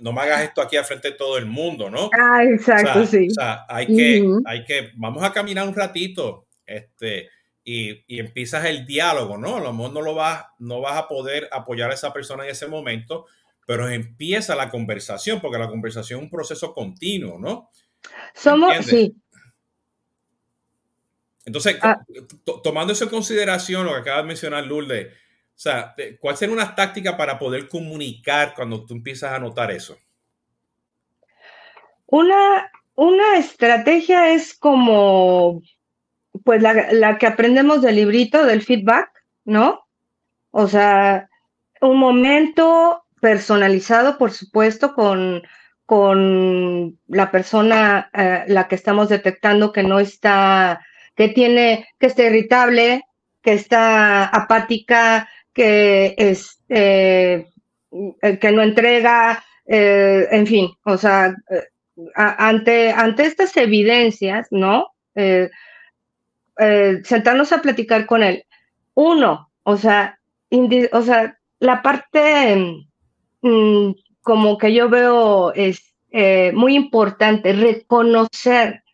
[0.00, 2.08] no, me hagas esto aquí al frente de todo el mundo, ¿no?
[2.18, 3.28] Ah, exacto, sí.
[3.30, 7.28] O sea, hay que, hay que, vamos a caminar un ratito, este,
[7.62, 9.58] y, y, empiezas el diálogo, ¿no?
[9.58, 12.50] A lo mejor no lo vas, no vas a poder apoyar a esa persona en
[12.52, 13.26] ese momento,
[13.66, 17.68] pero empieza la conversación, porque la conversación es un proceso continuo, ¿no?
[18.32, 19.14] Somos, sí,
[21.44, 22.00] entonces, ah.
[22.62, 26.74] tomando eso en consideración, lo que acaba de mencionar Lourdes, o sea, ¿cuál sería una
[26.74, 29.98] táctica para poder comunicar cuando tú empiezas a notar eso?
[32.06, 35.62] Una, una estrategia es como,
[36.44, 39.10] pues, la, la que aprendemos del librito, del feedback,
[39.44, 39.86] ¿no?
[40.50, 41.28] O sea,
[41.80, 45.42] un momento personalizado, por supuesto, con,
[45.86, 50.80] con la persona, eh, la que estamos detectando que no está
[51.20, 53.02] que tiene, que está irritable,
[53.42, 57.46] que está apática, que es, eh,
[58.40, 61.64] que no entrega, eh, en fin, o sea, eh,
[62.14, 64.94] ante, ante estas evidencias, ¿no?
[67.04, 68.46] sentarnos a platicar con él.
[68.94, 70.18] Uno, o sea,
[70.92, 72.80] o sea, la parte
[73.42, 73.90] mm,
[74.22, 75.84] como que yo veo es
[76.54, 78.84] muy importante, reconocer,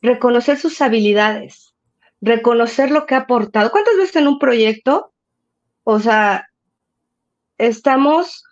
[0.00, 1.71] reconocer sus habilidades,
[2.22, 3.70] reconocer lo que ha aportado.
[3.70, 5.12] ¿Cuántas veces en un proyecto,
[5.84, 6.48] o sea,
[7.58, 8.44] estamos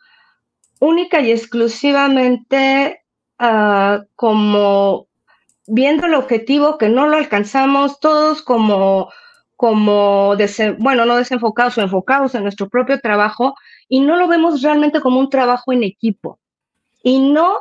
[0.81, 3.03] única y exclusivamente
[3.39, 5.07] ah, como
[5.67, 9.09] viendo el objetivo que no lo alcanzamos, todos como,
[9.57, 10.35] como
[10.79, 13.55] bueno, no desenfocados o enfocados en nuestro propio trabajo
[13.89, 16.41] y no lo vemos realmente como un trabajo en equipo.
[17.05, 17.61] Y no,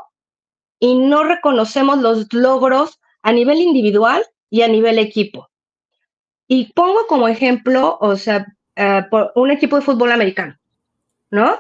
[0.80, 5.49] y no reconocemos los logros a nivel individual y a nivel equipo.
[6.52, 10.58] Y pongo como ejemplo, o sea, eh, por un equipo de fútbol americano,
[11.30, 11.60] ¿no?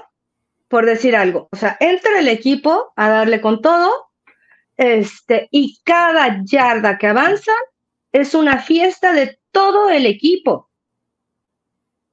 [0.67, 1.47] Por decir algo.
[1.51, 4.09] O sea, entra el equipo a darle con todo,
[4.77, 7.51] este, y cada yarda que avanza
[8.11, 10.71] es una fiesta de todo el equipo.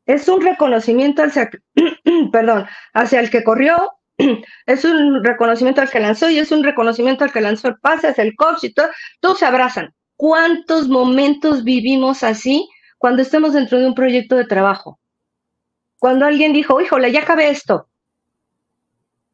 [0.05, 1.51] Es un reconocimiento hacia,
[2.31, 3.93] perdón, hacia el que corrió,
[4.67, 8.09] es un reconocimiento al que lanzó y es un reconocimiento al que lanzó el pase,
[8.09, 8.89] hacia el coach y todo,
[9.21, 9.95] todos se abrazan.
[10.17, 14.99] ¿Cuántos momentos vivimos así cuando estemos dentro de un proyecto de trabajo?
[15.99, 17.89] Cuando alguien dijo, híjole, ya acabé esto.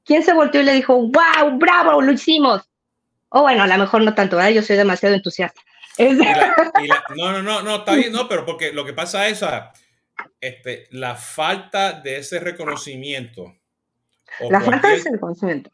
[0.05, 2.63] ¿Quién se volteó y le dijo, wow, bravo, lo hicimos?
[3.29, 4.51] O bueno, a lo mejor no tanto, ¿verdad?
[4.51, 5.61] Yo soy demasiado entusiasta.
[5.99, 9.45] no, no, no, no, está bien, no, pero porque lo que pasa es
[10.41, 13.55] este, la falta de ese reconocimiento.
[14.51, 15.71] la falta de ese reconocimiento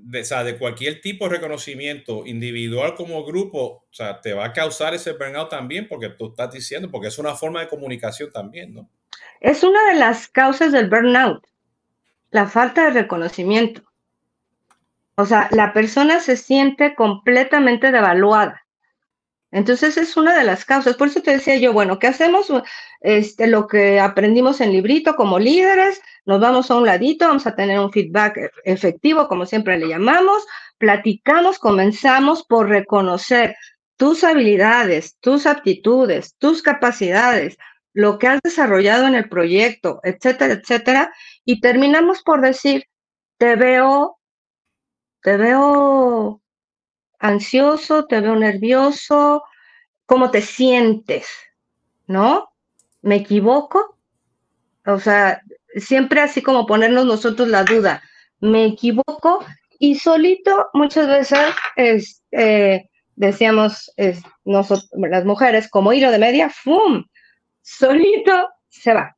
[0.00, 4.46] de, o sea, de cualquier tipo de reconocimiento, individual como grupo, o sea, te va
[4.46, 8.30] a causar ese burnout también, porque tú estás diciendo, porque es una forma de comunicación
[8.30, 8.88] también, ¿no?
[9.40, 11.44] Es una de las causas del burnout,
[12.30, 13.82] la falta de reconocimiento.
[15.16, 18.64] O sea, la persona se siente completamente devaluada.
[19.50, 20.96] Entonces es una de las causas.
[20.96, 22.52] Por eso te decía yo, bueno, ¿qué hacemos?
[23.00, 27.56] Este, lo que aprendimos en librito como líderes, nos vamos a un ladito, vamos a
[27.56, 33.56] tener un feedback efectivo, como siempre le llamamos, platicamos, comenzamos por reconocer
[33.96, 37.56] tus habilidades, tus aptitudes, tus capacidades,
[37.94, 41.14] lo que has desarrollado en el proyecto, etcétera, etcétera,
[41.46, 42.84] y terminamos por decir,
[43.38, 44.18] te veo,
[45.22, 46.42] te veo
[47.20, 49.44] ansioso, te veo nervioso,
[50.04, 51.26] cómo te sientes,
[52.06, 52.50] ¿no?
[53.00, 53.96] ¿Me equivoco?
[54.84, 55.40] O sea,
[55.76, 58.02] siempre así como ponernos nosotros la duda,
[58.40, 59.44] ¿me equivoco?
[59.78, 63.92] Y solito muchas veces eh, decíamos
[64.44, 67.04] nosotros, las mujeres, como hilo de media, ¡fum!
[67.62, 69.16] Solito se va.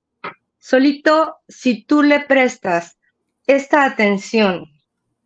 [0.59, 2.99] Solito, si tú le prestas
[3.47, 4.67] esta atención,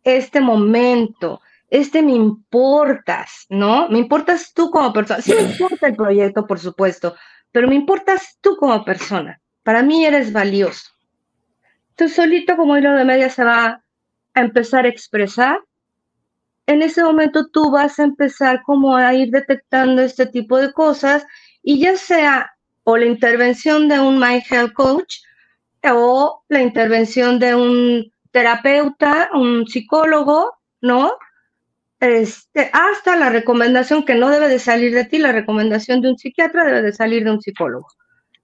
[0.03, 3.89] este momento, este me importas, ¿no?
[3.89, 5.21] Me importas tú como persona.
[5.21, 7.15] Sí me importa el proyecto, por supuesto,
[7.51, 9.41] pero me importas tú como persona.
[9.63, 10.94] Para mí eres valioso.
[11.95, 13.81] Tú solito como hilo de media se va
[14.33, 15.59] a empezar a expresar.
[16.67, 21.25] En ese momento tú vas a empezar como a ir detectando este tipo de cosas
[21.61, 22.51] y ya sea
[22.83, 25.15] o la intervención de un My Health Coach
[25.83, 31.13] o la intervención de un terapeuta, un psicólogo, ¿no?
[31.99, 36.17] Este, hasta la recomendación que no debe de salir de ti, la recomendación de un
[36.17, 37.87] psiquiatra debe de salir de un psicólogo.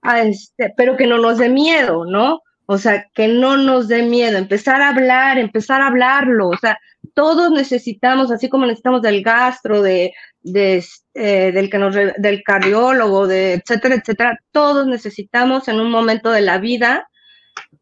[0.00, 2.40] A este, pero que no nos dé miedo, ¿no?
[2.66, 6.48] O sea, que no nos dé miedo, empezar a hablar, empezar a hablarlo.
[6.48, 6.78] O sea,
[7.14, 10.12] todos necesitamos, así como necesitamos del gastro, de,
[10.44, 16.42] eh, del, que nos, del cardiólogo, de etcétera, etcétera, todos necesitamos en un momento de
[16.42, 17.08] la vida.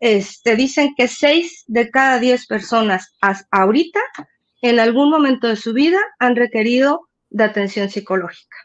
[0.01, 3.15] Este, dicen que seis de cada diez personas
[3.51, 4.01] ahorita
[4.63, 8.57] en algún momento de su vida han requerido de atención psicológica.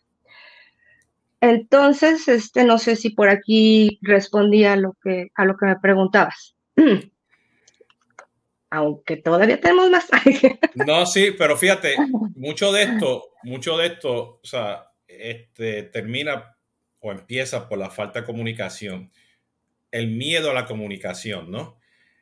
[1.46, 5.80] Entonces, este, no sé si por aquí respondía a lo que, a lo que me
[5.80, 6.56] preguntabas.
[8.72, 10.08] Aunque todavía tenemos más.
[10.88, 11.98] no, sí, pero fíjate,
[12.36, 16.58] mucho de esto, mucho de esto, o sea, este, termina
[17.00, 19.12] o empieza por la falta de comunicación,
[19.92, 21.78] el miedo a la comunicación, ¿no?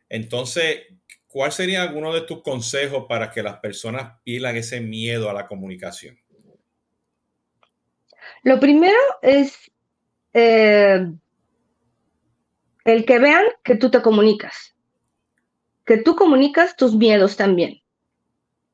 [0.10, 0.82] Entonces,
[1.28, 5.48] ¿cuál sería alguno de tus consejos para que las personas pilan ese miedo a la
[5.48, 6.20] comunicación?
[8.44, 9.72] Lo primero es
[10.34, 11.08] eh,
[12.86, 14.76] el que vean que tú te comunicas,
[15.86, 17.82] que tú comunicas tus miedos también.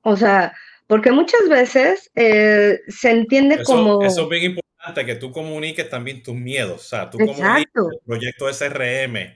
[0.01, 0.53] O sea,
[0.87, 4.01] porque muchas veces eh, se entiende como...
[4.01, 6.81] Eso es bien importante, que tú comuniques también tus miedos.
[6.81, 9.35] O sea, tú comuniques el proyecto SRM,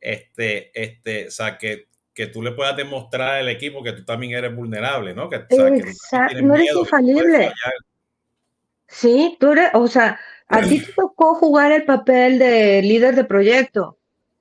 [0.00, 4.32] este, este, o sea, que que tú le puedas demostrar al equipo que tú también
[4.32, 5.28] eres vulnerable, ¿no?
[5.30, 7.52] Que, Exacto, no eres infalible.
[8.88, 13.24] Sí, tú eres, o sea, a ti te tocó jugar el papel de líder de
[13.24, 13.98] proyecto,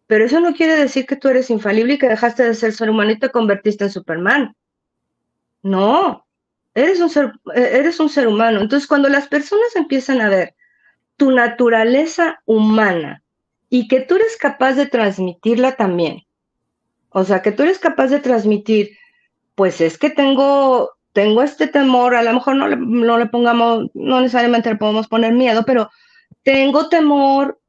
[0.07, 2.89] pero eso no quiere decir que tú eres infalible y que dejaste de ser ser
[2.89, 4.55] humano y te convertiste en Superman.
[5.61, 6.25] No,
[6.73, 8.61] eres un ser, eres un ser humano.
[8.61, 10.55] Entonces, cuando las personas empiezan a ver
[11.17, 13.23] tu naturaleza humana
[13.69, 16.21] y que tú eres capaz de transmitirla también,
[17.09, 18.97] o sea, que tú eres capaz de transmitir,
[19.55, 23.89] pues es que tengo, tengo este temor, a lo mejor no le, no le pongamos,
[23.95, 25.89] no necesariamente le podemos poner miedo, pero
[26.43, 27.59] tengo temor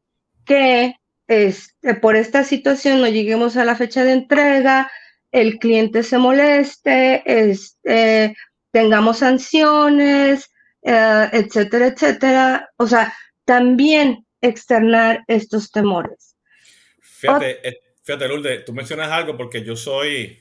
[0.45, 4.93] que este, por esta situación no lleguemos a la fecha de entrega,
[5.33, 8.37] el cliente se moleste, este,
[8.71, 10.51] tengamos sanciones,
[10.83, 12.69] eh, etcétera, etcétera.
[12.77, 13.15] O sea,
[13.47, 16.37] también externar estos temores.
[17.01, 20.39] Fíjate, Fíjate, Lourdes, tú mencionas algo porque yo soy,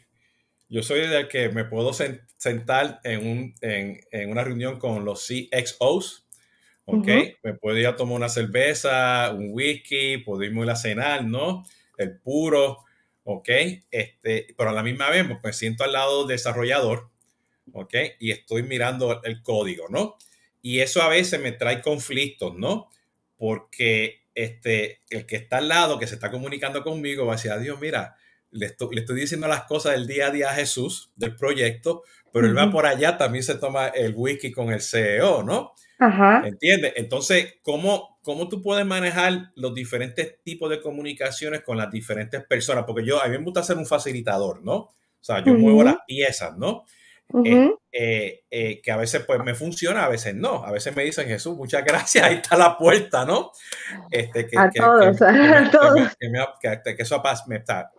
[0.68, 1.94] yo soy del que me puedo
[2.38, 6.28] sentar en, un, en, una reunión con los CXOs,
[6.86, 7.08] ¿ok?
[7.44, 11.66] Me puedo ir a tomar una cerveza, un whisky, podemos ir a cenar, ¿no?
[11.98, 12.86] El puro,
[13.24, 13.50] ¿ok?
[13.92, 17.10] Este, pero a la misma vez pues, me siento al lado del desarrollador,
[17.74, 17.94] ¿ok?
[18.20, 20.16] Y estoy mirando el código, ¿no?
[20.62, 22.90] Y eso a veces me trae conflictos, ¿no?
[23.38, 27.52] Porque este, el que está al lado, que se está comunicando conmigo, va a decir,
[27.60, 28.16] Dios, mira,
[28.52, 32.04] le estoy, le estoy, diciendo las cosas del día a día a Jesús, del proyecto,
[32.32, 35.74] pero él va por allá, también se toma el wiki con el CEO, ¿no?
[36.00, 36.44] Ajá.
[36.46, 36.94] ¿Entiendes?
[36.96, 42.84] Entonces, ¿cómo, ¿cómo tú puedes manejar los diferentes tipos de comunicaciones con las diferentes personas?
[42.86, 44.76] Porque yo, a mí me gusta ser un facilitador, ¿no?
[44.76, 46.86] O sea, yo muevo las piezas, ¿no?
[48.82, 50.64] que a veces pues me funciona, a veces no.
[50.64, 53.52] A veces me dicen, Jesús, muchas gracias, ahí está la puerta, ¿no?
[54.12, 56.16] Este, que, a todos, a todos.
[56.20, 57.92] Que, eso, me está,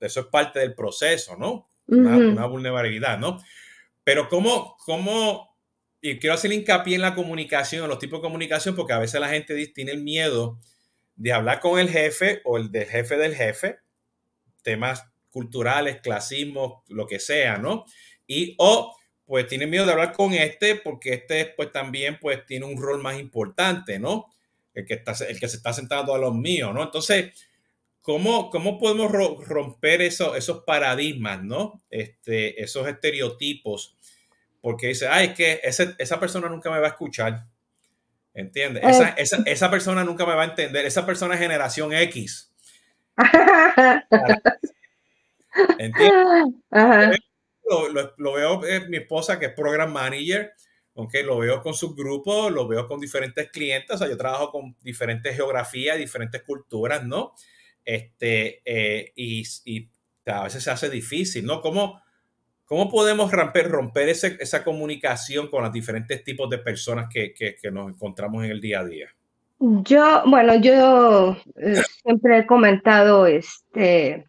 [0.00, 1.70] eso es parte del proceso, ¿no?
[1.86, 3.40] Una, vulnerabilidad, ¿no?
[4.02, 5.56] Pero cómo, cómo,
[6.00, 9.20] y quiero hacer hincapié en la comunicación, en los tipos de comunicación, porque a veces
[9.20, 10.58] la gente tiene el miedo
[11.16, 13.78] de hablar con el jefe o el del jefe del jefe,
[14.62, 17.84] temas culturales, clasismo, lo que sea, ¿no?
[18.26, 18.96] Y o
[19.26, 23.02] pues tiene miedo de hablar con este porque este pues también pues tiene un rol
[23.02, 24.26] más importante, ¿no?
[24.74, 26.82] El que, está, el que se está sentando a los míos, ¿no?
[26.82, 27.32] Entonces,
[28.04, 31.82] ¿cómo, cómo podemos romper eso, esos paradigmas, ¿no?
[31.88, 33.96] Este, esos estereotipos,
[34.60, 37.46] porque dice, ay, es que esa persona nunca me va a escuchar,
[38.34, 38.84] ¿entiendes?
[38.84, 39.14] Esa, eh.
[39.16, 42.52] esa, esa persona nunca me va a entender, esa persona es generación X.
[45.78, 46.52] ¿Entiendes?
[48.18, 50.52] Lo, veo eh, mi esposa que es program manager,
[50.94, 54.50] aunque lo veo con sus grupos, lo veo con diferentes clientes, o sea, yo trabajo
[54.50, 57.32] con diferentes geografías, diferentes culturas, ¿no?
[57.84, 59.44] Este, eh, y,
[60.26, 61.60] a veces se hace difícil, ¿no?
[61.60, 62.00] ¿Cómo,
[62.64, 67.34] cómo podemos romper, romper esa comunicación con los diferentes tipos de personas que,
[67.70, 69.08] nos encontramos en el día a día?
[69.58, 74.26] Yo, bueno, yo eh, siempre he comentado este,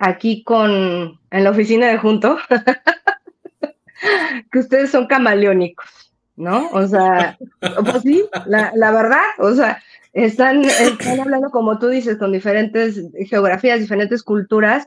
[0.00, 2.38] aquí con, en la oficina de Junto,
[4.52, 6.68] que ustedes son camaleónicos, ¿no?
[6.70, 9.80] O sea, pues sí, la, la verdad, o sea,
[10.12, 14.86] están, están hablando, como tú dices, con diferentes geografías, diferentes culturas,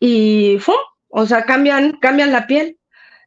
[0.00, 0.76] y ¡fum!
[1.08, 2.78] O sea, cambian, cambian la piel.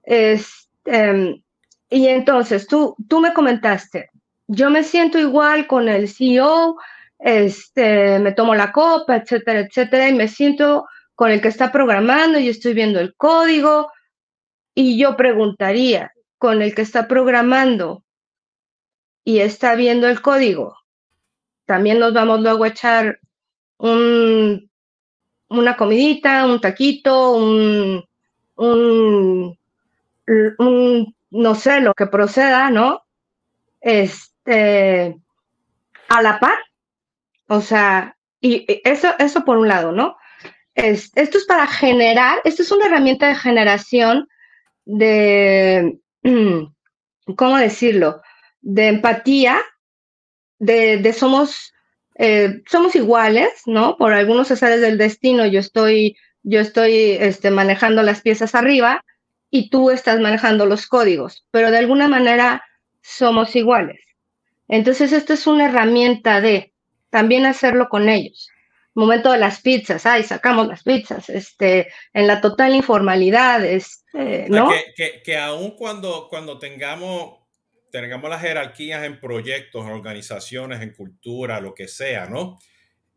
[0.04, 1.44] Este,
[1.90, 4.10] y entonces, tú, tú me comentaste,
[4.48, 6.78] yo me siento igual con el CEO,
[7.20, 12.40] este, me tomo la copa, etcétera, etcétera, y me siento con el que está programando
[12.40, 13.92] y estoy viendo el código.
[14.76, 18.04] Y yo preguntaría, con el que está programando
[19.24, 20.78] y está viendo el código,
[21.68, 23.20] también nos vamos luego a echar
[23.78, 24.72] un,
[25.50, 28.04] una comidita, un taquito, un,
[28.56, 29.58] un,
[31.30, 33.04] no sé, lo que proceda, ¿no?
[33.82, 35.16] Este,
[36.08, 36.58] a la par.
[37.48, 40.18] O sea, y eso, eso por un lado, ¿no?
[40.76, 44.28] esto es para generar, esto es una herramienta de generación
[44.86, 45.98] de,
[47.36, 48.22] ¿cómo decirlo?
[48.62, 49.60] De empatía,
[50.60, 51.74] de, somos,
[52.16, 53.98] eh, somos iguales, ¿no?
[53.98, 59.04] Por algunos azares del destino yo estoy, yo estoy este, manejando las piezas arriba
[59.50, 62.64] y tú estás manejando los códigos, pero de alguna manera
[63.02, 64.02] somos iguales.
[64.68, 66.74] Entonces, esto es una herramienta de
[67.10, 68.50] también hacerlo con ellos
[68.98, 74.72] momento de las pizzas, ay, sacamos las pizzas, este, en la total informalidad, este, ¿no?
[74.96, 77.37] que, que, aún cuando, cuando tengamos,
[78.02, 82.60] tengamos las jerarquías en proyectos, en organizaciones, en cultura, lo que sea, ¿no?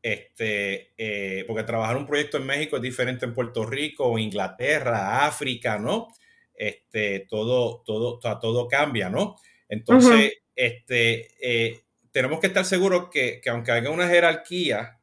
[0.02, 5.78] Este, eh, porque trabajar un proyecto en México es diferente en Puerto Rico, Inglaterra, África,
[5.78, 6.08] ¿no?
[6.54, 9.36] Este, todo, todo, todo, cambia, ¿no?
[9.68, 11.80] Entonces, este, eh,
[12.12, 15.00] tenemos que estar seguros que, que aunque haya una jerarquía,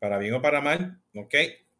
[0.00, 1.34] para bien o para mal, ¿ok?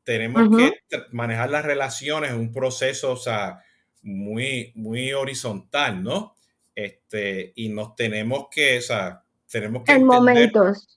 [0.05, 0.73] Tenemos que
[1.11, 3.63] manejar las relaciones en un proceso, o sea,
[4.03, 6.35] muy, muy horizontal, ¿no?
[6.75, 9.93] Este, y nos tenemos que, o sea, tenemos que...
[9.93, 10.97] En momentos.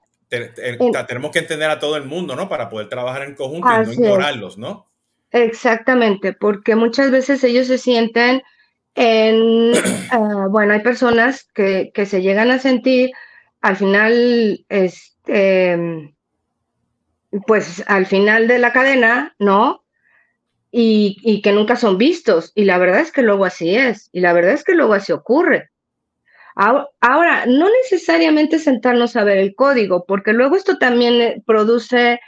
[1.07, 2.49] Tenemos que entender a todo el mundo, ¿no?
[2.49, 4.89] Para poder trabajar en conjunto y no ignorarlos, ¿no?
[5.31, 8.43] Exactamente, porque muchas veces ellos se sienten
[8.95, 9.73] en,
[10.11, 13.11] ah, bueno, hay personas que, que, se llegan a sentir
[13.61, 16.13] al final, este,
[17.47, 19.82] pues al final de la cadena, ¿no?
[20.75, 22.51] Y, que nunca son vistos.
[22.55, 24.09] Y la verdad es que luego así es.
[24.11, 25.69] Y la verdad es que luego así ocurre.
[26.55, 32.19] Ahora, no necesariamente sentarnos a ver el código, porque luego esto también eh, produce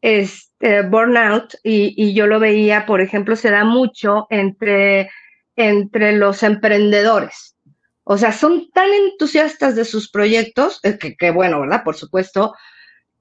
[0.00, 5.10] este burnout y, y, yo lo veía, por ejemplo, se da mucho entre,
[5.56, 7.56] entre los emprendedores.
[8.04, 11.84] O sea, son tan entusiastas de sus proyectos, eh, que, que bueno, ¿verdad?
[11.84, 12.54] Por supuesto,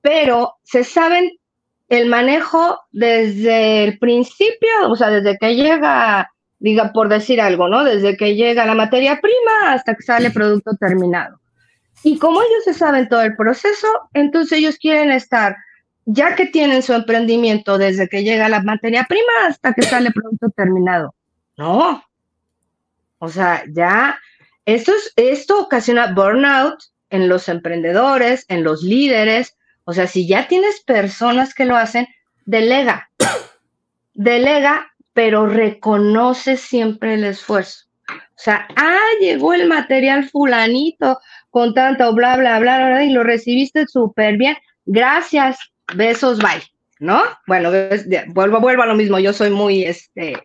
[0.01, 1.31] pero se saben
[1.89, 7.83] el manejo desde el principio, o sea, desde que llega, diga, por decir algo, ¿no?
[7.83, 11.39] Desde que llega la materia prima hasta que sale producto terminado.
[12.03, 15.57] Y como ellos se saben todo el proceso, entonces ellos quieren estar,
[16.05, 20.49] ya que tienen su emprendimiento desde que llega la materia prima hasta que sale producto
[20.55, 21.15] terminado.
[21.57, 22.03] No.
[23.17, 24.17] O sea, ya,
[24.65, 26.79] esto, es, esto ocasiona burnout
[27.09, 29.57] en los emprendedores, en los líderes,
[29.89, 32.07] o sea, si ya tienes personas que lo hacen,
[32.45, 33.09] delega.
[34.13, 37.85] delega, pero reconoce siempre el esfuerzo.
[38.07, 41.17] O sea, ah, llegó el material fulanito
[41.49, 44.55] con tanto bla, bla, bla, bla, y lo recibiste súper bien.
[44.85, 45.57] Gracias,
[45.95, 46.61] besos, bye.
[46.99, 47.23] ¿No?
[47.47, 47.71] Bueno,
[48.27, 49.17] vuelvo, vuelvo a lo mismo.
[49.17, 50.35] Yo soy muy, este,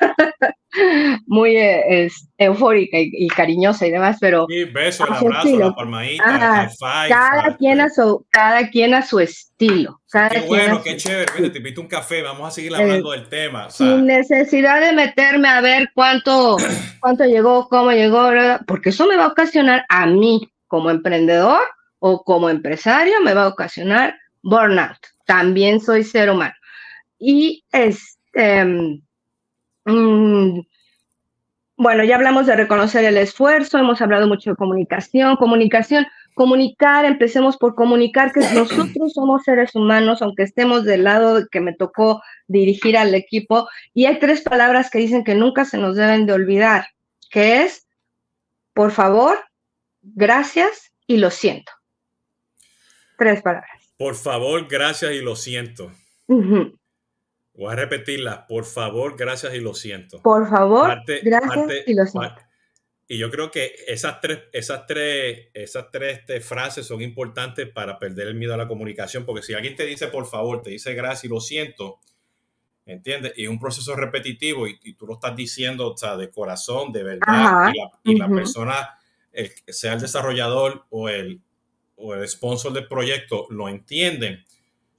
[1.26, 4.46] muy eh, eufórica y, cariñosa y demás, pero...
[4.48, 6.70] Sí, beso, el abrazo, la palmadita,
[7.08, 10.00] cada, quien a su, cada quien a su estilo.
[10.10, 11.50] qué bueno, qué chévere.
[11.50, 13.70] te invito un café, vamos a seguir hablando del tema.
[13.70, 16.56] sin necesidad de meterme a ver cuánto,
[17.00, 18.30] cuánto llegó, cómo llegó,
[18.66, 21.60] porque eso me va a ocasionar a mí como emprendedor
[21.98, 24.98] o como empresario, me va a ocasionar burnout.
[25.26, 26.54] También soy ser humano.
[27.18, 29.00] Y este
[29.84, 30.60] Mm,
[31.76, 37.56] bueno, ya hablamos de reconocer el esfuerzo, hemos hablado mucho de comunicación, comunicación, comunicar, empecemos
[37.56, 42.96] por comunicar que nosotros somos seres humanos, aunque estemos del lado que me tocó dirigir
[42.96, 46.86] al equipo, y hay tres palabras que dicen que nunca se nos deben de olvidar,
[47.30, 47.86] que es,
[48.74, 49.38] por favor,
[50.02, 51.72] gracias y lo siento.
[53.18, 53.94] Tres palabras.
[53.96, 55.90] Por favor, gracias y lo siento.
[57.54, 58.46] Voy a repetirla.
[58.46, 60.20] Por favor, gracias y lo siento.
[60.22, 62.42] Por favor, gracias y lo siento.
[63.08, 67.98] Y yo creo que esas tres, esas tres, esas tres este, frases son importantes para
[67.98, 70.94] perder el miedo a la comunicación, porque si alguien te dice por favor, te dice
[70.94, 72.00] gracias y lo siento,
[72.86, 73.34] ¿entiendes?
[73.36, 77.02] Y es un proceso repetitivo y, tú lo estás diciendo, o sea, de corazón, de
[77.02, 77.70] verdad,
[78.02, 78.98] y, la, persona,
[79.66, 81.42] sea el desarrollador o el,
[81.96, 84.42] o el sponsor del proyecto, lo entienden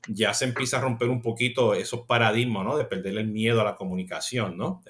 [0.08, 2.78] ya se empieza a romper un poquito esos paradigmas, ¿no?
[2.78, 4.82] De perder el miedo a la comunicación, ¿no?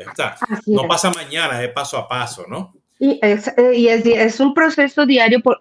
[0.66, 2.74] no pasa mañana, es paso a paso, ¿no?
[3.00, 5.58] Y es, eh, y es, un proceso diario por,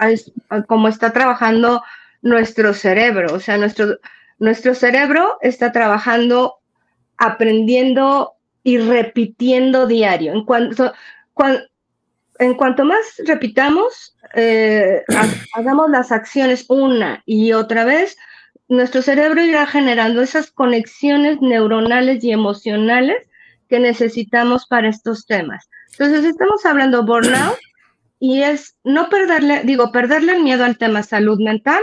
[0.67, 1.83] como está trabajando
[2.21, 3.99] nuestro cerebro, o sea, nuestro,
[4.39, 6.57] nuestro cerebro está trabajando,
[7.17, 10.33] aprendiendo y repitiendo diario.
[10.33, 10.93] En cuanto,
[12.39, 15.03] en cuanto más repitamos, eh,
[15.55, 18.17] hagamos las acciones una y otra vez,
[18.73, 23.29] nuestro cerebro irá generando esas conexiones neuronales y emocionales
[23.68, 25.68] que necesitamos para estos temas.
[25.91, 27.59] Entonces, estamos hablando burnout
[28.18, 31.83] y es no perderle, digo, perderle el miedo al tema salud mental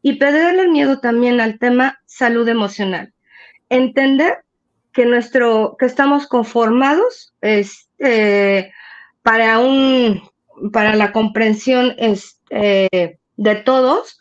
[0.00, 3.12] y perderle el miedo también al tema salud emocional.
[3.68, 4.38] Entender
[4.92, 8.72] que nuestro, que estamos conformados este,
[9.22, 10.22] para un,
[10.72, 14.19] para la comprensión este, de todos,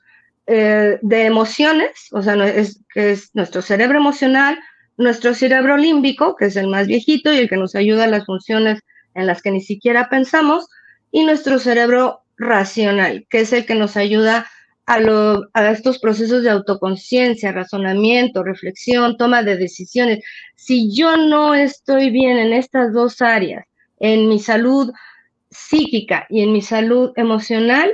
[0.51, 4.57] eh, de emociones, o sea, es, que es nuestro cerebro emocional,
[4.97, 8.25] nuestro cerebro límbico, que es el más viejito y el que nos ayuda a las
[8.25, 8.81] funciones
[9.13, 10.67] en las que ni siquiera pensamos,
[11.11, 14.47] y nuestro cerebro racional, que es el que nos ayuda
[14.87, 14.97] a,
[15.53, 20.23] a estos procesos de autoconciencia, razonamiento, reflexión, toma de decisiones.
[20.55, 23.65] Si yo no estoy bien en estas dos áreas,
[23.99, 24.91] en mi salud
[25.51, 27.91] psíquica y en mi salud emocional,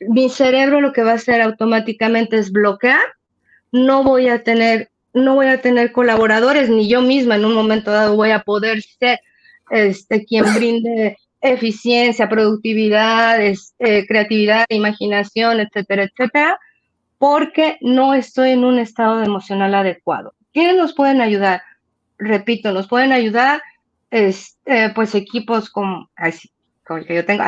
[0.00, 3.00] mi cerebro lo que va a hacer automáticamente es bloquear,
[3.72, 7.90] no voy a tener, no voy a tener colaboradores, ni yo misma en un momento
[7.90, 9.20] dado voy a poder ser
[9.70, 16.58] este, quien brinde eficiencia, productividad, este, creatividad, imaginación, etcétera, etcétera,
[17.18, 20.34] porque no estoy en un estado emocional adecuado.
[20.52, 21.62] ¿Quiénes nos pueden ayudar?
[22.18, 23.62] Repito, nos pueden ayudar
[24.10, 26.10] este, pues equipos como,
[27.06, 27.44] que yo tengo,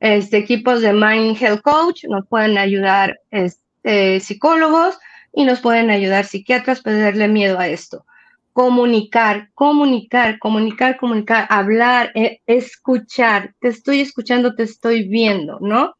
[0.00, 4.98] este, equipos de Mind Health Coach, nos pueden ayudar este, psicólogos
[5.32, 8.04] y nos pueden ayudar psiquiatras, perderle miedo a esto.
[8.52, 15.94] Comunicar, comunicar, comunicar, comunicar, hablar, e, escuchar, te estoy escuchando, te estoy viendo, ¿no?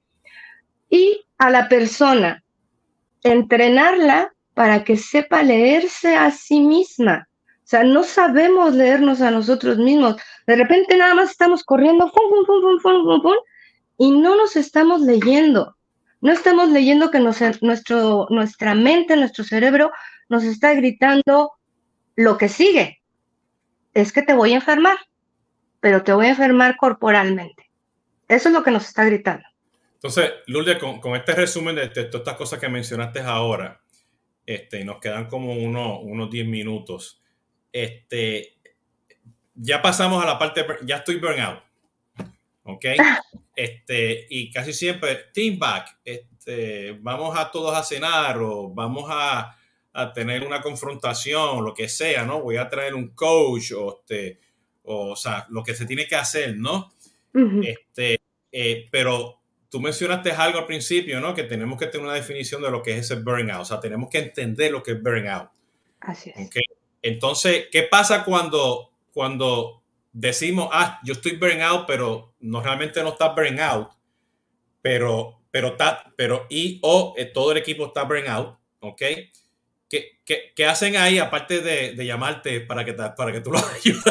[0.91, 2.43] Y a la persona,
[3.23, 7.28] entrenarla para que sepa leerse a sí misma.
[7.69, 10.17] O sea, no sabemos leernos a nosotros mismos.
[10.47, 12.11] De repente nada más estamos corriendo,
[13.99, 15.77] y no nos estamos leyendo.
[16.23, 19.93] No estamos leyendo que nuestro, nuestra mente, nuestro cerebro
[20.31, 21.53] nos está gritando
[22.17, 23.03] lo que sigue.
[23.93, 24.97] Es que te voy a enfermar,
[25.81, 27.71] pero te voy a enfermar corporalmente.
[28.29, 29.45] Eso es lo que nos está gritando.
[29.93, 33.83] Entonces, Lourdes, con, este resumen de, todas estas cosas que mencionaste ahora,
[34.47, 37.21] este, nos quedan como unos 10 minutos
[37.73, 38.59] este,
[39.55, 41.63] ya pasamos a la parte, ya estoy burnout.
[42.65, 42.85] ¿Ok?
[43.59, 49.59] Este, y casi siempre, team back, este, vamos a todos a cenar o vamos a,
[49.93, 52.41] a, tener una confrontación, lo que sea, ¿no?
[52.41, 54.39] Voy a traer un coach o, este,
[54.85, 56.93] o, sea, lo que se tiene que hacer, ¿no?
[57.65, 58.21] este,
[58.53, 61.35] eh, pero tú mencionaste algo al principio, ¿no?
[61.35, 64.09] Que tenemos que tener una definición de lo que es ese burnout, o sea, tenemos
[64.09, 65.51] que entender lo que es burnout.
[65.99, 66.49] Así es.
[67.03, 69.83] Entonces, ¿qué pasa cuando, cuando
[70.13, 73.91] decimos, ah, yo estoy burnout, pero no realmente no está burnout,
[74.83, 79.03] pero, pero, está, pero y o eh, todo el equipo está burnout, ¿ok?
[79.89, 84.05] ¿Qué, qué, qué hacen ahí aparte de, llamarte para que, para que tú lo ayudes?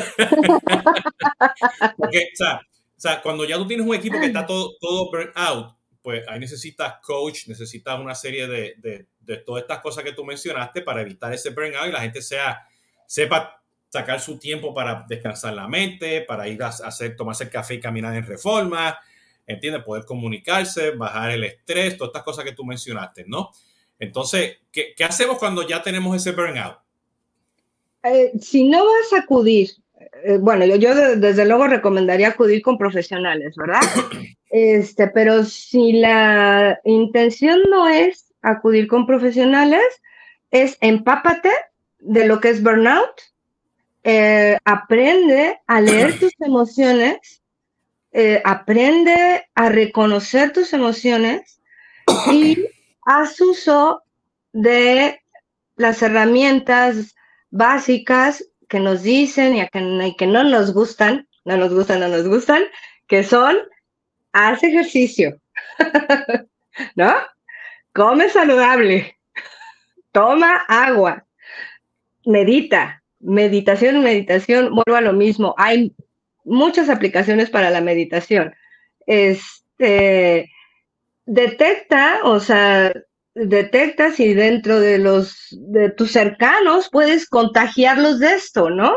[1.98, 5.76] O, sea, o sea, cuando ya tú tienes un equipo que está todo, todo burnout,
[6.02, 10.24] pues ahí necesitas coach, necesitas una serie de, de, de, todas estas cosas que tú
[10.24, 12.66] mencionaste para evitar ese burnout y la gente sea,
[13.08, 17.76] sepa sacar su tiempo para descansar la mente, para ir a hacer, tomarse el café
[17.76, 19.00] y caminar en reforma,
[19.48, 19.84] ¿entiendes?
[19.84, 23.50] Poder comunicarse, bajar el estrés, todas estas cosas que tú mencionaste, ¿no?
[23.98, 26.78] Entonces, ¿qué, qué hacemos cuando ya tenemos ese burnout?
[28.04, 29.72] Eh, si no vas a acudir,
[30.24, 33.82] eh, bueno, yo, yo de, desde luego recomendaría acudir con profesionales, ¿verdad?
[34.50, 39.84] Este, pero si la intención no es acudir con profesionales,
[40.52, 41.52] es empápate
[42.00, 43.22] de lo que es burnout,
[44.04, 47.42] eh, aprende a leer tus emociones,
[48.12, 51.60] eh, aprende a reconocer tus emociones
[52.32, 52.66] y
[53.06, 54.04] haz uso
[54.54, 55.22] de
[55.76, 57.16] las herramientas
[57.50, 62.08] básicas que nos dicen y, que, y que no nos gustan, no nos gustan, no
[62.08, 62.64] nos gustan,
[63.08, 63.58] que son
[64.34, 65.40] haz ejercicio,
[66.96, 67.14] ¿no?
[67.94, 69.18] Come saludable,
[70.12, 71.27] toma agua,
[72.28, 75.56] medita, meditación, meditación, vuelvo a lo mismo.
[75.58, 75.96] Hay
[76.44, 78.54] muchas aplicaciones para la meditación.
[79.06, 80.52] Este,
[81.26, 82.94] detecta, o sea,
[83.34, 88.94] detecta si dentro de los de tus cercanos puedes contagiarlos de esto, ¿no?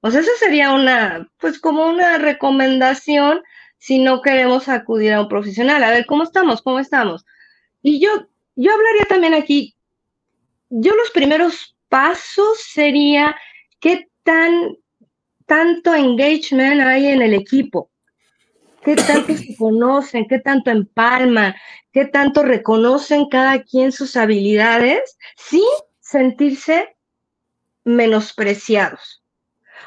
[0.00, 3.40] O sea, esa sería una, pues como una recomendación
[3.78, 5.84] si no queremos acudir a un profesional.
[5.84, 6.60] A ver, ¿cómo estamos?
[6.60, 7.24] ¿Cómo estamos?
[7.82, 9.76] Y yo, yo hablaría también aquí,
[10.70, 13.36] yo los primeros pasos sería
[13.78, 14.76] qué tan,
[15.46, 17.88] tanto engagement hay en el equipo,
[18.82, 21.54] qué tanto se conocen, qué tanto empalman,
[21.92, 25.62] qué tanto reconocen cada quien sus habilidades sin
[26.00, 26.96] sentirse
[27.84, 29.22] menospreciados.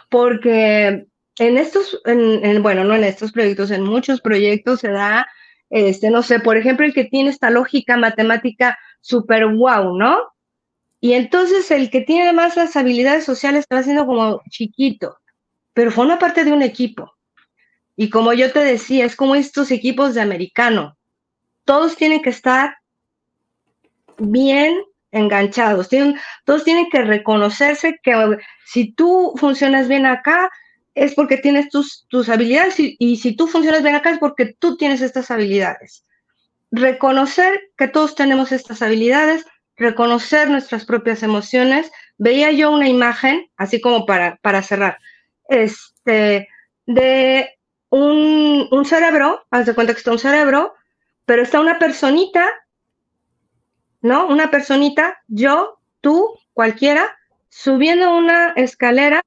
[0.10, 1.08] Porque
[1.40, 5.28] en estos, en, bueno, no en estos proyectos, en muchos proyectos se da,
[5.70, 10.37] este, no sé, por ejemplo, el que tiene esta lógica matemática súper wow, ¿no?
[11.00, 15.18] Y entonces el que tiene más las habilidades sociales está haciendo como chiquito,
[15.74, 17.14] pero forma parte de un equipo.
[17.96, 20.98] Y como yo te decía, es como estos equipos de americano.
[21.66, 22.78] Todos tienen que estar
[24.18, 24.78] bien
[25.12, 25.90] enganchados,
[26.46, 30.50] todos tienen que reconocerse que si tú funcionas bien acá,
[30.98, 34.78] es porque tienes tus, tus habilidades y, si tú funcionas bien acá es porque tú
[34.78, 36.06] tienes estas habilidades.
[36.72, 39.46] Reconocer que todos tenemos estas habilidades,
[39.78, 41.92] reconocer nuestras propias emociones.
[42.18, 44.98] Veía yo una imagen, así como para, para cerrar,
[45.48, 46.50] este,
[46.86, 47.50] de
[47.90, 50.74] un, un cerebro, haz de cuenta que está un cerebro,
[51.26, 52.50] pero está una personita,
[54.02, 54.28] ¿no?
[54.28, 57.18] Una personita, yo, tú, cualquiera,
[57.50, 59.22] subiendo una escalera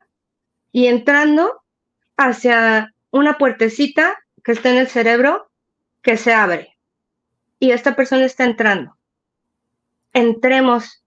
[0.73, 1.63] y entrando
[2.17, 5.51] hacia una puertecita que está en el cerebro
[6.03, 6.77] que se abre.
[7.59, 8.97] Y esta persona está entrando.
[10.13, 11.05] Entremos,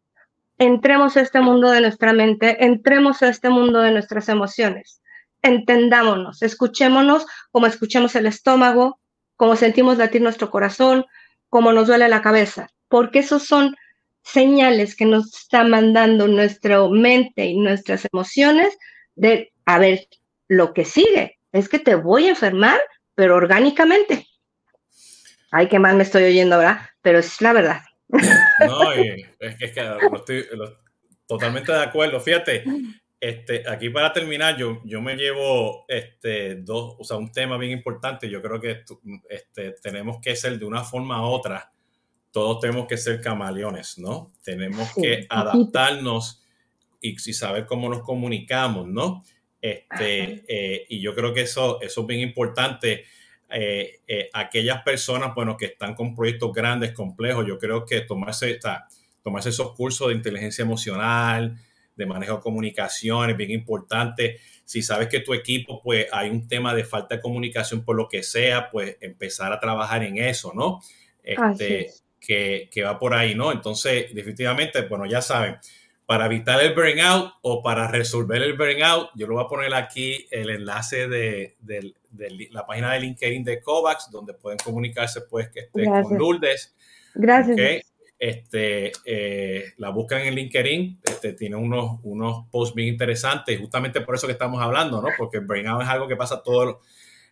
[0.58, 5.02] entremos a este mundo de nuestra mente, entremos a este mundo de nuestras emociones.
[5.42, 9.00] Entendámonos, escuchémonos como escuchemos el estómago,
[9.36, 11.06] como sentimos latir nuestro corazón,
[11.50, 13.76] como nos duele la cabeza, porque esos son
[14.22, 18.78] señales que nos está mandando nuestra mente y nuestras emociones
[19.16, 20.08] de a ver,
[20.48, 22.80] lo que sigue es que te voy a enfermar,
[23.16, 24.28] pero orgánicamente.
[25.52, 27.82] Ay, qué mal me estoy oyendo ahora, pero es la verdad.
[28.60, 30.78] No, es que, es que lo estoy lo,
[31.26, 32.20] totalmente de acuerdo.
[32.20, 32.64] Fíjate,
[33.20, 37.72] este, aquí para terminar, yo, yo me llevo este, dos, o sea, un tema bien
[37.72, 38.30] importante.
[38.30, 38.84] Yo creo que
[39.30, 41.72] este, tenemos que ser de una forma u otra,
[42.32, 44.34] todos tenemos que ser camaleones, ¿no?
[44.44, 46.44] Tenemos sí, que adaptarnos
[47.00, 49.24] y, y saber cómo nos comunicamos, ¿no?
[49.62, 53.06] Este, eh, y yo creo que eso, eso es bien importante.
[53.50, 58.52] Eh, eh, aquellas personas, bueno, que están con proyectos grandes, complejos, yo creo que tomarse,
[58.52, 58.88] esta,
[59.22, 61.56] tomarse esos cursos de inteligencia emocional,
[61.96, 64.40] de manejo de comunicación es bien importante.
[64.66, 68.08] Si sabes que tu equipo, pues hay un tema de falta de comunicación por lo
[68.08, 70.82] que sea, pues empezar a trabajar en eso, ¿no?
[71.24, 73.52] Este, que, que va por ahí, ¿no?
[73.52, 75.58] Entonces, definitivamente, bueno, ya saben,
[76.06, 80.28] para evitar el burnout o para resolver el burnout, yo lo voy a poner aquí
[80.32, 85.50] el enlace de, de, de la página de LinkedIn de COVAX, donde pueden comunicarse pues
[85.50, 86.76] que estén con Lourdes.
[87.16, 87.54] Gracias.
[87.54, 87.82] Okay.
[88.20, 94.16] este, eh, la buscan en LinkedIn, este, tiene unos, unos posts bien interesantes, justamente por
[94.16, 95.10] eso que estamos hablando, ¿no?
[95.18, 96.80] Porque burnout es algo que pasa todo,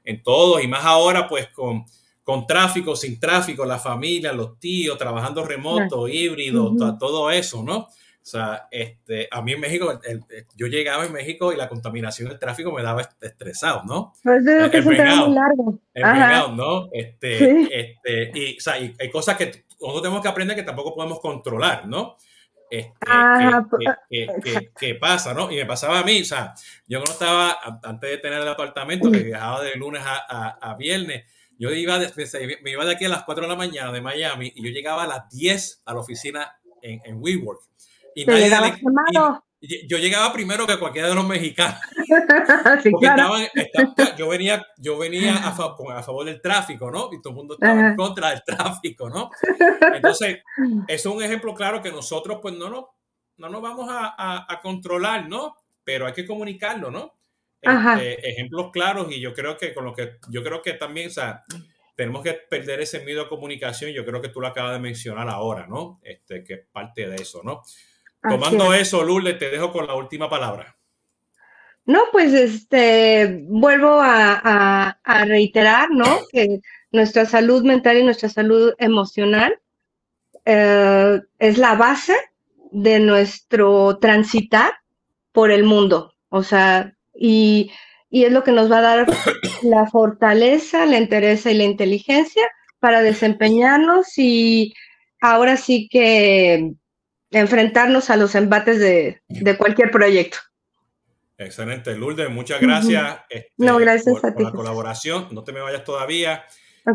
[0.04, 1.86] en todos y más ahora pues con,
[2.24, 7.88] con tráfico, sin tráfico, la familia, los tíos, trabajando remoto, híbrido, todo eso, ¿no?
[8.22, 10.00] O sea, este, a mí en México,
[10.56, 14.14] yo llegaba en México y la contaminación del tráfico me daba estresado, ¿no?
[14.22, 15.80] Pues es que el muy largo.
[15.92, 16.90] El burnout, ¿no?
[16.92, 20.94] Este, este, y, o sea, y hay cosas que nosotros tenemos que aprender que tampoco
[20.94, 22.16] podemos controlar, ¿no?
[22.70, 23.06] Este,
[24.10, 25.52] que, que, pasa, ¿no?
[25.52, 26.54] Y me pasaba a mí, o sea,
[26.88, 31.26] yo no estaba, antes de tener el apartamento, que viajaba de lunes a, a, viernes,
[31.58, 34.54] yo iba de, me iba de aquí a las 4 de la mañana de Miami
[34.56, 37.71] y yo llegaba a las 10 a la oficina en, en WeWork.
[38.16, 38.50] Y nadie
[39.62, 41.80] yo llegaba primero que cualquiera de los mexicanos.
[44.18, 47.10] yo venía, yo venía a, favor del tráfico, ¿no?
[47.14, 49.30] Y todo el mundo estaba en contra del tráfico, ¿no?
[49.96, 50.40] Entonces,
[50.88, 52.90] eso es un ejemplo claro que nosotros, pues, no, no,
[53.38, 55.56] no nos vamos a, controlar, ¿no?
[55.84, 57.14] Pero hay que comunicarlo, ¿no?
[57.62, 61.12] Este, ejemplos claros y yo creo que con lo que, yo creo que también, o
[61.12, 61.44] sea,
[61.96, 63.92] tenemos que perder ese miedo a comunicación.
[63.92, 66.00] Yo creo que tú lo acabas de mencionar ahora, ¿no?
[66.02, 67.62] Este, que es parte de eso, ¿no?
[68.22, 70.76] Tomando eso, Lourdes, te dejo con la última palabra.
[71.86, 76.06] No, pues este, vuelvo a, reiterar, ¿no?
[76.32, 76.60] Que
[76.92, 79.60] nuestra salud mental y nuestra salud emocional
[80.46, 82.16] eh, es la base
[82.72, 84.74] de nuestro transitar
[85.32, 86.14] por el mundo.
[86.30, 87.72] O sea, y,
[88.10, 89.08] y es lo que nos va a dar
[89.64, 92.48] la fortaleza, la interés y la inteligencia
[92.80, 94.74] para desempeñarnos y
[95.22, 96.74] ahora sí que
[97.32, 99.22] enfrentarnos a los embates de,
[99.58, 100.38] cualquier proyecto.
[101.38, 105.28] Excelente, Lourdes, muchas gracias, este, no, gracias por, la colaboración.
[105.32, 106.46] No te me vayas todavía.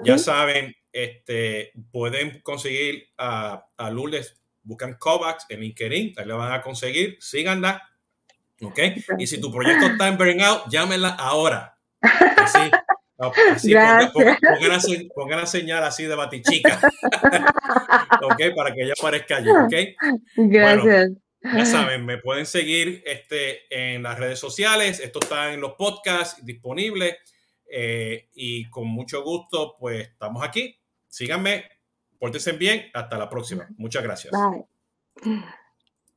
[0.05, 6.53] Ya saben, este, pueden conseguir a, a Lourdes, buscan Kovacs en LinkedIn, ahí la van
[6.53, 7.83] a conseguir, síganla.
[8.63, 8.79] ¿Ok?
[9.19, 11.79] Y si tu proyecto está en burnout, llámenla ahora.
[12.01, 12.71] Así,
[13.19, 13.73] Así,
[15.15, 16.79] pongan, la, señal así de batichica.
[18.23, 19.51] ok, para que ella aparezca allí.
[19.51, 19.73] Ok.
[20.37, 21.13] Gracias.
[21.43, 25.01] ya saben, me pueden seguir este, en las redes sociales.
[25.01, 27.17] Esto está en los podcasts disponibles.
[27.71, 30.79] Eh, y con mucho gusto, pues estamos aquí.
[31.09, 31.65] Síganme,
[32.19, 32.91] pórtense bien.
[32.93, 33.67] Hasta la próxima.
[33.77, 34.33] Muchas gracias.
[34.33, 35.43] Bye.